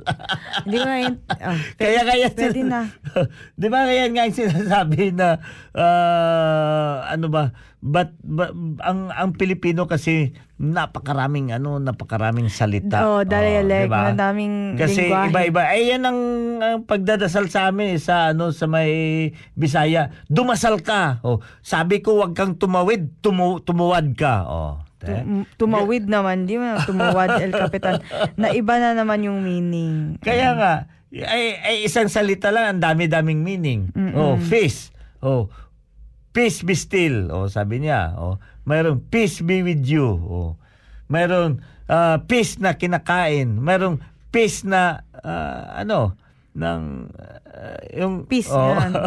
Hindi 0.64 0.76
ko 0.76 0.86
ngayon. 0.86 1.14
oh, 1.28 1.58
kaya 1.76 2.00
kaya 2.02 2.26
Pwede 2.32 2.62
na. 2.64 2.88
'Di 3.60 3.66
ba 3.68 3.84
kaya 3.84 4.08
nga 4.08 4.24
yung 4.24 4.32
sinasabi 4.34 5.12
na 5.12 5.36
ah, 5.76 7.04
ano 7.10 7.28
ba 7.28 7.52
but, 7.78 8.14
but 8.22 8.50
ang 8.82 9.10
ang 9.14 9.30
Pilipino 9.38 9.86
kasi 9.86 10.34
napakaraming 10.58 11.54
ano 11.54 11.78
napakaraming 11.78 12.50
salita. 12.50 13.06
Oh, 13.06 13.22
dialect, 13.22 13.86
di 13.86 13.92
ba? 13.92 14.10
madaming 14.10 14.74
Kasi 14.74 15.06
lingwahe. 15.06 15.30
iba-iba. 15.30 15.62
Ay 15.70 15.94
yan 15.94 16.02
ang, 16.02 16.20
ang 16.58 16.78
pagdadasal 16.82 17.46
sa 17.46 17.70
amin 17.70 17.94
eh, 17.94 18.00
sa 18.02 18.34
ano 18.34 18.50
sa 18.50 18.66
may 18.66 18.90
Bisaya. 19.54 20.10
Dumasal 20.26 20.82
ka. 20.82 21.22
Oh, 21.22 21.38
sabi 21.62 22.02
ko 22.02 22.18
wag 22.18 22.34
kang 22.34 22.58
tumawid, 22.58 23.22
tumu, 23.22 23.62
tumuwad 23.62 24.18
ka. 24.18 24.34
Oh. 24.50 24.74
Tum- 24.98 25.46
tumawid 25.54 26.10
naman, 26.10 26.50
di 26.50 26.58
mo 26.58 26.74
tumawad 26.82 27.38
El 27.38 27.54
Capitan. 27.54 28.02
Na 28.34 28.50
iba 28.50 28.82
na 28.82 28.98
naman 28.98 29.22
yung 29.22 29.46
meaning. 29.46 30.18
Kaya 30.18 30.58
nga, 30.58 30.72
ay, 31.14 31.54
ay 31.62 31.76
isang 31.86 32.10
salita 32.10 32.50
lang, 32.50 32.66
ang 32.66 32.80
dami-daming 32.82 33.38
meaning. 33.46 33.94
Oh, 34.18 34.34
peace. 34.50 34.90
Oh, 35.22 35.46
peace 36.32 36.62
be 36.62 36.74
still. 36.74 37.32
Oh, 37.32 37.46
sabi 37.48 37.82
niya. 37.82 38.16
Oh, 38.16 38.38
mayroong 38.68 39.04
peace 39.08 39.40
be 39.40 39.64
with 39.64 39.84
you. 39.84 40.06
Oh, 40.06 40.50
mayroong 41.08 41.60
ah, 41.88 42.20
peace 42.24 42.60
na 42.60 42.76
kinakain. 42.76 43.58
Mayroong 43.58 44.00
peace 44.30 44.62
na 44.64 45.02
ah, 45.24 45.80
ano 45.80 46.16
ng 46.58 46.82
ah, 47.46 47.80
yung 47.94 48.26
Peace 48.26 48.50
oh. 48.50 48.74
yan. 48.74 48.92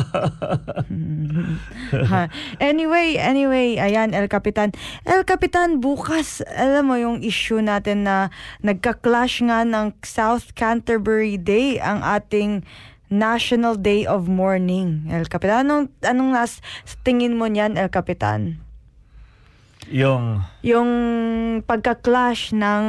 Ha. 1.91 2.31
anyway, 2.63 3.19
anyway, 3.19 3.75
ayan, 3.75 4.15
El 4.15 4.31
Capitan. 4.31 4.71
El 5.03 5.27
Capitan, 5.27 5.83
bukas, 5.83 6.39
alam 6.47 6.87
mo 6.87 6.95
yung 6.95 7.19
issue 7.19 7.59
natin 7.59 8.07
na 8.07 8.31
nagka-clash 8.63 9.43
nga 9.43 9.67
ng 9.67 9.91
South 10.03 10.55
Canterbury 10.55 11.35
Day 11.35 11.79
ang 11.83 11.99
ating 11.99 12.63
National 13.11 13.75
Day 13.75 14.07
of 14.07 14.31
Mourning, 14.31 15.11
El 15.11 15.27
Capitan. 15.27 15.67
Anong, 15.67 15.91
anong 15.99 16.31
nas, 16.31 16.63
tingin 17.03 17.35
mo 17.35 17.51
niyan, 17.51 17.75
El 17.75 17.91
Capitan? 17.91 18.63
Yung 19.91 20.39
yung 20.63 20.89
pagka-clash 21.67 22.55
ng 22.55 22.83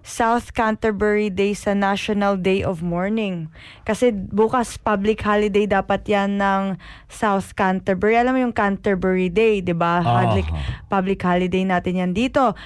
South 0.00 0.56
Canterbury 0.56 1.28
Day 1.28 1.52
sa 1.52 1.76
National 1.76 2.40
Day 2.40 2.64
of 2.64 2.80
Mourning. 2.80 3.52
Kasi 3.84 4.14
bukas 4.14 4.80
public 4.80 5.20
holiday 5.20 5.68
dapat 5.68 6.06
yan 6.08 6.40
ng 6.40 6.80
South 7.12 7.52
Canterbury. 7.52 8.16
Alam 8.16 8.32
mo 8.34 8.40
yung 8.48 8.56
Canterbury 8.56 9.28
Day, 9.28 9.60
di 9.60 9.76
ba? 9.76 10.00
Ah. 10.00 10.24
Public, 10.24 10.46
public 10.88 11.20
holiday 11.20 11.66
natin 11.66 12.00
yan 12.00 12.12
dito. 12.16 12.56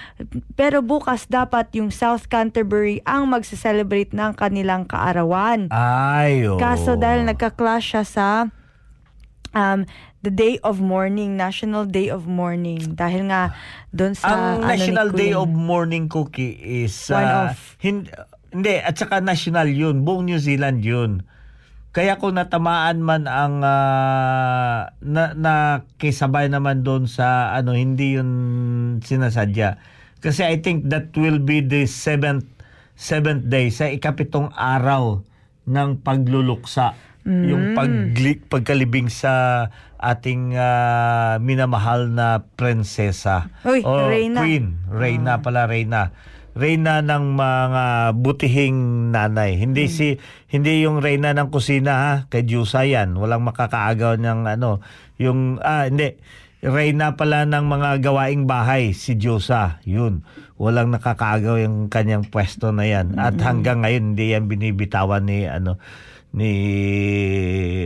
Pero 0.55 0.79
bukas 0.85 1.27
dapat 1.27 1.75
yung 1.75 1.91
South 1.91 2.31
Canterbury 2.31 3.03
ang 3.03 3.27
magse-celebrate 3.27 4.15
ng 4.15 4.39
kanilang 4.39 4.87
kaarawan. 4.87 5.67
ay 5.75 6.47
oh. 6.47 6.61
Kaso 6.61 6.95
dahil 6.95 7.27
nagka-clash 7.27 7.97
siya 7.97 8.05
sa 8.07 8.29
um, 9.55 9.89
the 10.25 10.33
Day 10.33 10.57
of 10.65 10.81
Mourning, 10.81 11.37
National 11.37 11.85
Day 11.85 12.09
of 12.09 12.25
Mourning. 12.25 12.97
Dahil 12.97 13.29
nga 13.29 13.53
doon 13.93 14.17
sa 14.17 14.33
Ang 14.33 14.65
ano 14.65 14.73
National 14.73 15.09
Day 15.13 15.37
of 15.37 15.53
Morning 15.53 16.09
Cookie 16.09 16.57
is 16.89 16.97
One 17.13 17.29
ah, 17.29 17.53
of. 17.53 17.77
hin- 17.85 18.09
hindi 18.49 18.81
at 18.81 18.97
saka 18.97 19.21
national 19.21 19.69
yun, 19.69 20.09
buong 20.09 20.25
New 20.25 20.41
Zealand 20.41 20.81
yun. 20.81 21.29
Kaya 21.95 22.19
kung 22.19 22.41
natamaan 22.41 23.05
man 23.05 23.29
ang 23.29 23.61
ah, 23.61 24.91
na, 25.05 25.37
na 25.37 25.55
kisabay 26.01 26.49
naman 26.49 26.81
doon 26.81 27.05
sa 27.05 27.53
ano 27.53 27.77
hindi 27.77 28.17
yun 28.17 28.31
sinasadya. 29.05 29.77
Kasi 30.25 30.41
I 30.49 30.65
think 30.65 30.89
that 30.89 31.13
will 31.21 31.37
be 31.37 31.61
the 31.61 31.85
seventh 31.85 32.49
seventh 32.97 33.45
day 33.53 33.69
sa 33.69 33.93
ikapitong 33.93 34.55
araw 34.57 35.21
ng 35.69 36.01
pagluluksa. 36.01 36.97
Yung 37.25 37.73
pagli, 37.73 38.37
pagkalibing 38.37 39.09
sa 39.09 39.67
ating 39.97 40.53
ah, 40.61 41.41
minamahal 41.41 42.13
na 42.13 42.45
prinsesa. 42.45 43.49
Uy, 43.65 43.81
O, 43.81 44.05
Reyna. 44.05 44.45
Queen. 44.45 44.85
Reyna 44.93 45.41
pala, 45.41 45.65
Reyna. 45.65 46.13
Reyna 46.55 47.03
ng 47.03 47.35
mga 47.35 47.85
butihing 48.15 49.11
nanay. 49.11 49.59
Hindi 49.59 49.91
si 49.91 50.21
hindi 50.53 50.85
yung 50.85 51.03
Reyna 51.03 51.35
ng 51.35 51.51
kusina 51.51 51.93
ha, 51.97 52.13
kay 52.31 52.47
Diyosa 52.47 52.87
yan. 52.87 53.19
Walang 53.19 53.43
makakaagaw 53.43 54.21
ng 54.21 54.47
ano, 54.47 54.79
yung 55.19 55.59
ah 55.65 55.89
hindi. 55.91 56.15
Reyna 56.65 57.13
pala 57.13 57.45
ng 57.45 57.61
mga 57.69 58.01
gawaing 58.01 58.49
bahay 58.49 58.97
si 58.97 59.19
Diyosa. 59.19 59.85
Yun. 59.85 60.25
Walang 60.57 60.95
nakakaagaw 60.95 61.61
yung 61.61 61.93
kanyang 61.93 62.25
pwesto 62.25 62.73
na 62.73 62.89
yan. 62.89 63.21
At 63.21 63.37
hanggang 63.37 63.85
ngayon 63.85 64.17
hindi 64.17 64.33
yan 64.33 64.49
binibitawan 64.49 65.29
ni 65.29 65.45
ano 65.45 65.77
ni 66.35 66.53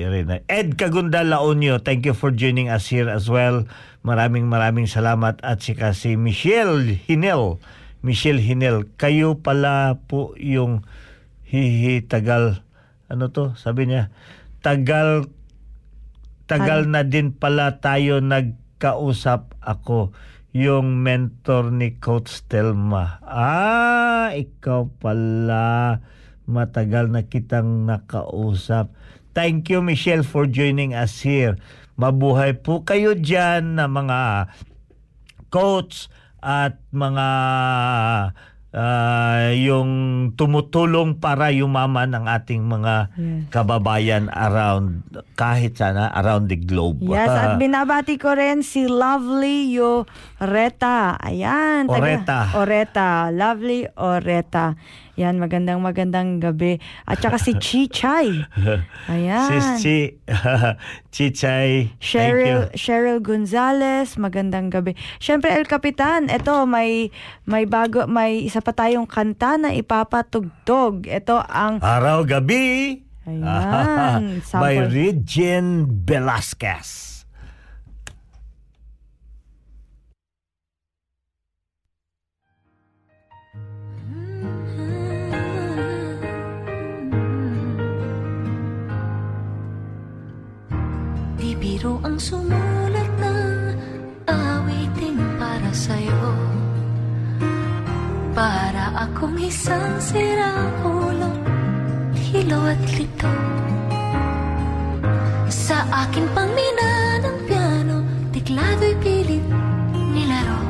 Reyna. 0.08 0.40
Ed 0.48 0.80
Cagunda 0.80 1.20
Laonio, 1.20 1.84
thank 1.84 2.08
you 2.08 2.16
for 2.16 2.32
joining 2.32 2.72
us 2.72 2.88
here 2.88 3.12
as 3.12 3.28
well. 3.28 3.68
Maraming 4.00 4.48
maraming 4.48 4.88
salamat 4.88 5.36
at 5.44 5.60
si 5.60 5.76
si 5.92 6.16
Michelle 6.16 6.96
Hinel. 7.04 7.60
Michelle 8.00 8.40
Hinel, 8.40 8.88
kayo 8.96 9.36
pala 9.36 10.00
po 10.08 10.32
yung 10.40 10.88
hihi 11.44 12.08
tagal 12.08 12.64
ano 13.08 13.32
to 13.32 13.56
sabi 13.56 13.88
niya 13.88 14.12
tagal 14.60 15.32
tagal 16.44 16.84
na 16.84 17.08
din 17.08 17.32
pala 17.32 17.80
tayo 17.80 18.20
nagkausap 18.20 19.56
ako 19.64 20.12
yung 20.56 21.04
mentor 21.04 21.68
ni 21.68 22.00
Coach 22.00 22.48
Telma. 22.48 23.20
Ah, 23.20 24.32
ikaw 24.32 24.88
pala. 24.96 26.00
Matagal 26.48 27.12
na 27.12 27.22
kitang 27.22 27.84
nakausap. 27.84 28.88
Thank 29.30 29.68
you, 29.68 29.84
Michelle, 29.84 30.24
for 30.24 30.48
joining 30.48 30.96
us 30.96 31.20
here. 31.20 31.60
Mabuhay 31.94 32.56
po 32.56 32.82
kayo 32.82 33.12
dyan 33.12 33.76
na 33.76 33.84
mga 33.84 34.48
coach 35.48 36.08
at 36.38 36.80
mga 36.88 37.28
ah, 38.70 39.48
yung 39.50 39.90
tumutulong 40.34 41.16
para 41.16 41.50
yumaman 41.50 42.12
ang 42.12 42.26
ating 42.26 42.62
mga 42.62 43.10
kababayan 43.48 44.28
around 44.30 45.02
kahit 45.34 45.74
sana 45.74 46.12
around 46.14 46.46
the 46.46 46.56
globe. 46.56 47.00
Yes, 47.02 47.26
at 47.26 47.56
binabati 47.62 48.14
ko 48.14 48.32
rin 48.32 48.62
si 48.62 48.86
Lovely 48.86 49.72
Yoreta. 49.72 51.18
Ayan. 51.18 51.88
taga- 51.88 51.98
Oreta. 51.98 52.38
Oreta. 52.54 53.08
Lovely 53.28 53.88
Oreta. 53.96 54.76
Yan, 55.18 55.42
magandang 55.42 55.82
magandang 55.82 56.38
gabi. 56.38 56.78
At 57.02 57.18
saka 57.18 57.42
si 57.42 57.58
Chichay. 57.58 58.46
Ayan. 59.12 59.50
Sis 59.50 59.68
Chi, 59.82 59.98
Chichay, 61.14 61.90
thank 61.90 61.98
you. 61.98 61.98
Cheryl 61.98 62.62
Cheryl 62.78 63.18
Gonzalez, 63.18 64.14
magandang 64.14 64.70
gabi. 64.70 64.94
Syempre 65.18 65.50
El 65.50 65.66
Capitan, 65.66 66.30
ito 66.30 66.54
may 66.70 67.10
may 67.50 67.66
bago 67.66 68.06
may 68.06 68.46
isa 68.46 68.62
pa 68.62 68.70
tayong 68.70 69.10
kanta 69.10 69.58
na 69.58 69.74
ipapatugtog. 69.74 71.10
Ito 71.10 71.42
ang 71.50 71.82
Araw 71.82 72.22
Gabi 72.22 73.02
Ayan, 73.28 74.40
by. 74.62 74.88
Regine 74.88 75.84
Velasquez. 75.84 77.17
Di 91.48 91.56
biro 91.56 91.96
ang 92.04 92.20
sumulat 92.20 93.08
ng 93.24 93.72
awitin 94.28 95.16
para 95.40 95.72
sa'yo. 95.72 96.28
Para 98.36 99.08
akong 99.08 99.40
isang 99.40 99.96
sirang 99.96 100.68
ulo 100.84 101.32
Hilo 102.12 102.68
at 102.68 102.84
lito. 102.92 103.32
Sa 105.48 105.88
akin 105.88 106.28
pang 106.36 106.52
mina 106.52 107.16
ng 107.24 107.38
piano 107.48 107.96
Tiklado'y 108.28 108.92
pilit 109.00 109.44
nilaro. 110.12 110.60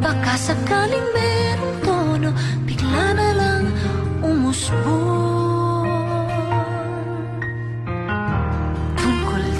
Baka 0.00 0.40
sakaling 0.40 1.08
merong 1.12 1.76
tono 1.84 2.30
Bigla 2.64 3.12
na 3.12 3.28
lang 3.36 3.64
umusbong 4.24 5.43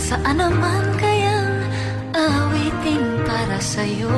saan 0.05 0.36
naman 0.36 0.84
kayang 1.00 1.64
awitin 2.12 3.24
para 3.24 3.57
sa'yo? 3.57 4.12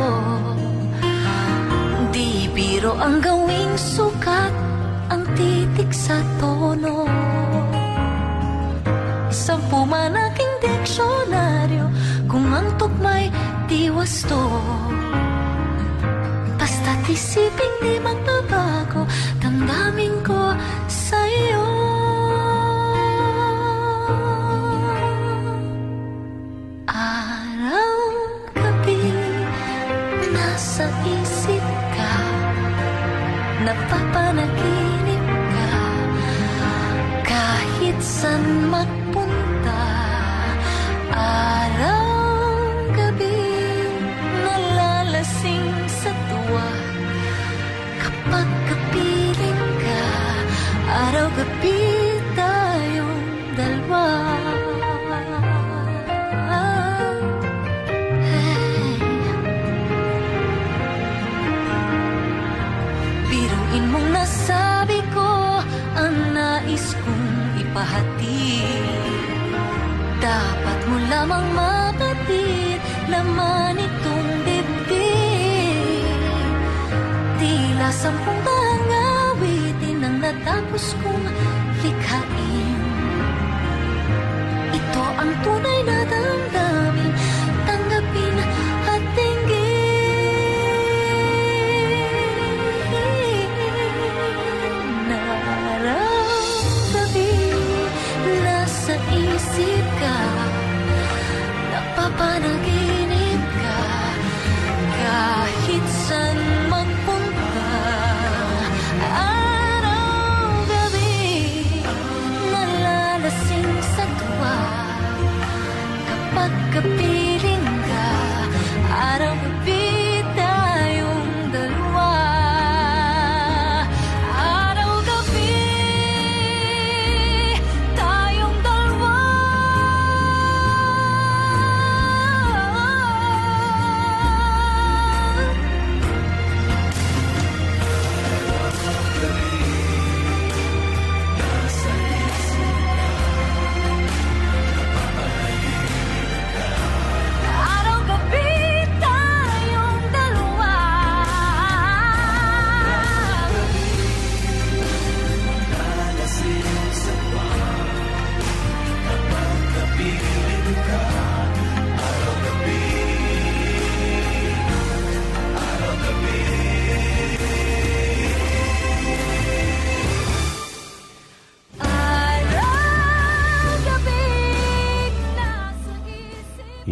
Di 2.11 2.51
biro 2.51 2.99
ang 2.99 3.23
gawing 3.23 3.79
sukat 3.79 4.51
Ang 5.07 5.23
titik 5.39 5.95
sa 5.95 6.19
tono. 6.43 7.07
Sampu 9.31 9.87
man 9.87 10.19
aking 10.19 10.55
diksyonaryo 10.59 11.87
Kung 12.27 12.51
ang 12.51 12.67
tukma'y 12.83 13.31
di 13.71 13.87
wasto 13.87 14.43
Basta't 16.59 17.07
isipin 17.07 17.46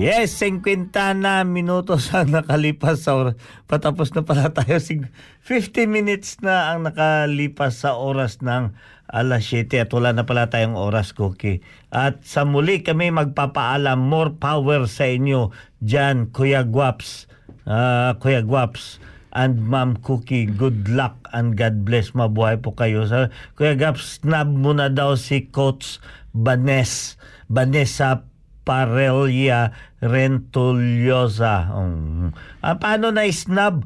Yes, 0.05 0.37
50 0.37 0.93
na 1.17 1.49
minutos 1.49 2.13
ang 2.13 2.29
nakalipas 2.29 3.09
sa 3.09 3.17
oras. 3.17 3.41
Patapos 3.65 4.13
na 4.13 4.21
pala 4.21 4.53
tayo. 4.53 4.77
Sig- 4.77 5.09
50 5.49 5.89
minutes 5.89 6.45
na 6.45 6.77
ang 6.77 6.85
nakalipas 6.85 7.81
sa 7.81 7.97
oras 7.97 8.45
ng 8.45 8.77
alas 9.09 9.49
7 9.49 9.81
at 9.81 9.89
wala 9.97 10.13
na 10.13 10.29
pala 10.29 10.53
tayong 10.53 10.77
oras, 10.77 11.17
Cookie. 11.17 11.65
At 11.89 12.21
sa 12.29 12.45
muli 12.45 12.85
kami 12.85 13.17
magpapaalam, 13.17 13.97
more 13.97 14.37
power 14.37 14.85
sa 14.93 15.09
inyo 15.09 15.57
dyan, 15.81 16.29
Kuya 16.37 16.69
Guaps. 16.69 17.25
Ah, 17.65 18.13
Kuya 18.21 18.45
Guaps 18.45 19.01
and 19.33 19.57
Ma'am 19.57 19.97
Cookie, 20.05 20.45
good 20.45 20.85
luck 20.93 21.17
and 21.33 21.57
God 21.57 21.89
bless. 21.89 22.13
Mabuhay 22.13 22.61
po 22.61 22.77
kayo. 22.77 23.09
Sa, 23.09 23.33
Kuya 23.57 23.73
Guaps, 23.73 24.21
snub 24.21 24.53
mo 24.53 24.77
na 24.77 24.93
daw 24.93 25.17
si 25.17 25.49
Coach 25.49 25.97
Banes. 26.37 27.17
Vanessa 27.49 28.34
Parelia 28.65 29.77
Rentuliosa. 30.01 31.71
Um, 31.71 32.33
ah, 32.65 32.77
paano 32.81 33.13
na 33.13 33.29
snub? 33.29 33.85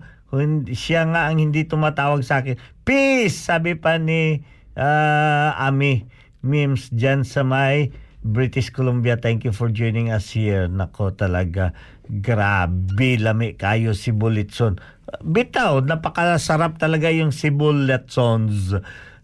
Siya 0.71 1.11
nga 1.11 1.29
ang 1.29 1.43
hindi 1.43 1.67
tumatawag 1.67 2.23
sa 2.23 2.41
akin. 2.41 2.57
Peace! 2.87 3.37
Sabi 3.37 3.75
pa 3.75 3.99
ni 3.99 4.41
ah, 4.79 5.59
Ami 5.59 6.07
Mims 6.41 6.89
dyan 6.95 7.27
sa 7.27 7.43
may 7.43 7.91
British 8.23 8.71
Columbia. 8.71 9.19
Thank 9.19 9.47
you 9.47 9.55
for 9.55 9.71
joining 9.71 10.11
us 10.15 10.31
here. 10.31 10.71
Nako 10.71 11.15
talaga. 11.15 11.75
Grabe, 12.09 13.21
lami 13.21 13.59
kayo 13.59 13.93
si 13.93 14.15
Bulitson. 14.15 14.81
Bitaw, 15.25 15.81
napakasarap 15.85 16.77
talaga 16.77 17.09
yung 17.09 17.33
Sibuletsons. 17.33 18.77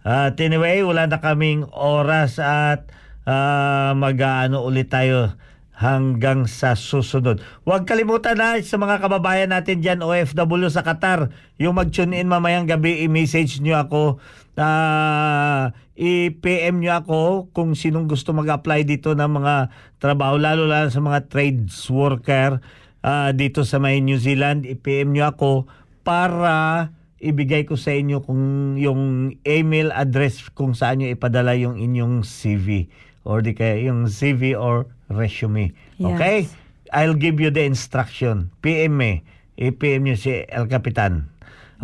At 0.04 0.36
anyway, 0.40 0.84
wala 0.84 1.08
na 1.08 1.20
kaming 1.20 1.64
oras 1.72 2.40
at 2.40 2.88
ah, 3.24 3.92
mag-ano 3.96 4.64
ulit 4.64 4.92
tayo 4.92 5.32
hanggang 5.74 6.46
sa 6.46 6.78
susunod. 6.78 7.42
Huwag 7.66 7.82
kalimutan 7.82 8.38
na 8.38 8.62
sa 8.62 8.78
mga 8.78 9.02
kababayan 9.02 9.50
natin 9.50 9.82
dyan, 9.82 10.06
OFW 10.06 10.70
sa 10.70 10.86
Qatar, 10.86 11.34
yung 11.58 11.74
mag-tune 11.74 12.14
in 12.14 12.30
mamayang 12.30 12.70
gabi, 12.70 13.02
i-message 13.02 13.58
nyo 13.58 13.82
ako, 13.82 14.22
ah, 14.54 15.74
i-PM 15.98 16.78
nyo 16.78 17.02
ako 17.02 17.20
kung 17.50 17.74
sinong 17.74 18.06
gusto 18.06 18.30
mag-apply 18.30 18.86
dito 18.86 19.18
ng 19.18 19.30
mga 19.42 19.54
trabaho, 19.98 20.38
lalo 20.38 20.70
lalo 20.70 20.86
sa 20.94 21.02
mga 21.02 21.26
trades 21.26 21.74
worker 21.90 22.62
ah, 23.02 23.34
dito 23.34 23.66
sa 23.66 23.82
may 23.82 23.98
New 23.98 24.16
Zealand, 24.22 24.62
i-PM 24.62 25.10
nyo 25.10 25.34
ako 25.34 25.66
para 26.06 26.88
ibigay 27.18 27.66
ko 27.66 27.74
sa 27.74 27.90
inyo 27.90 28.20
kung 28.22 28.76
yung 28.76 29.32
email 29.48 29.90
address 29.90 30.52
kung 30.52 30.76
saan 30.76 31.00
nyo 31.00 31.08
ipadala 31.08 31.56
yung 31.56 31.80
inyong 31.80 32.20
CV 32.20 32.84
or 33.24 33.40
di 33.40 33.56
kaya 33.56 33.80
yung 33.88 34.06
CV 34.06 34.52
or 34.54 34.86
resume. 35.08 35.72
Okay? 35.98 36.46
I'll 36.94 37.16
give 37.16 37.42
you 37.42 37.50
the 37.50 37.66
instruction. 37.66 38.54
PM 38.62 39.00
me. 39.00 39.26
I-PM 39.58 40.06
nyo 40.06 40.16
si 40.18 40.46
El 40.46 40.70
Capitan. 40.70 41.34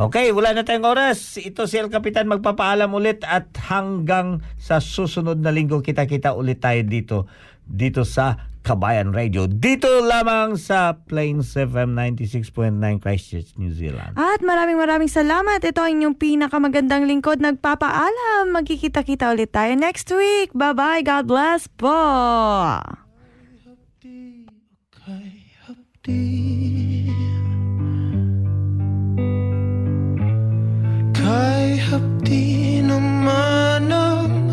Okay, 0.01 0.31
wala 0.31 0.55
na 0.55 0.63
tayong 0.63 0.87
oras. 0.87 1.37
Ito 1.37 1.67
si 1.67 1.77
El 1.77 1.91
Capitan 1.91 2.31
magpapaalam 2.31 2.95
ulit 2.95 3.27
at 3.27 3.51
hanggang 3.69 4.41
sa 4.57 4.79
susunod 4.79 5.43
na 5.43 5.51
linggo 5.51 5.83
kita-kita 5.83 6.33
ulit 6.33 6.63
tayo 6.63 6.81
dito 6.87 7.27
dito 7.71 8.03
sa 8.03 8.51
Kabayan 8.61 9.17
Radio. 9.17 9.49
Dito 9.49 9.89
lamang 10.05 10.61
sa 10.61 10.93
Plains 10.93 11.57
FM 11.57 11.97
96.9 11.97 13.01
Christchurch, 13.01 13.57
New 13.57 13.73
Zealand. 13.73 14.13
At 14.21 14.45
maraming 14.45 14.77
maraming 14.77 15.09
salamat. 15.09 15.65
Ito 15.65 15.81
ang 15.81 15.97
inyong 15.97 16.17
pinakamagandang 16.21 17.09
lingkod. 17.09 17.41
Nagpapaalam. 17.41 18.53
Magkikita-kita 18.53 19.33
ulit 19.33 19.57
tayo 19.57 19.73
next 19.81 20.13
week. 20.13 20.53
Bye-bye. 20.53 21.01
God 21.01 21.25
bless 21.25 21.73
po. 21.73 21.97
Kay 31.17 31.81
hapdi 31.81 32.81
naman 32.85 33.89
ang 33.89 34.53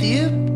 dibdib 0.00 0.47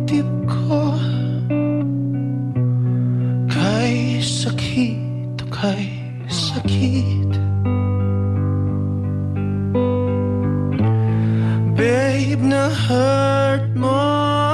kay 5.62 5.86
sakit 6.26 7.30
Babe, 11.78 12.42
na 12.42 12.66
hurt 12.66 13.70
mo 13.78 14.51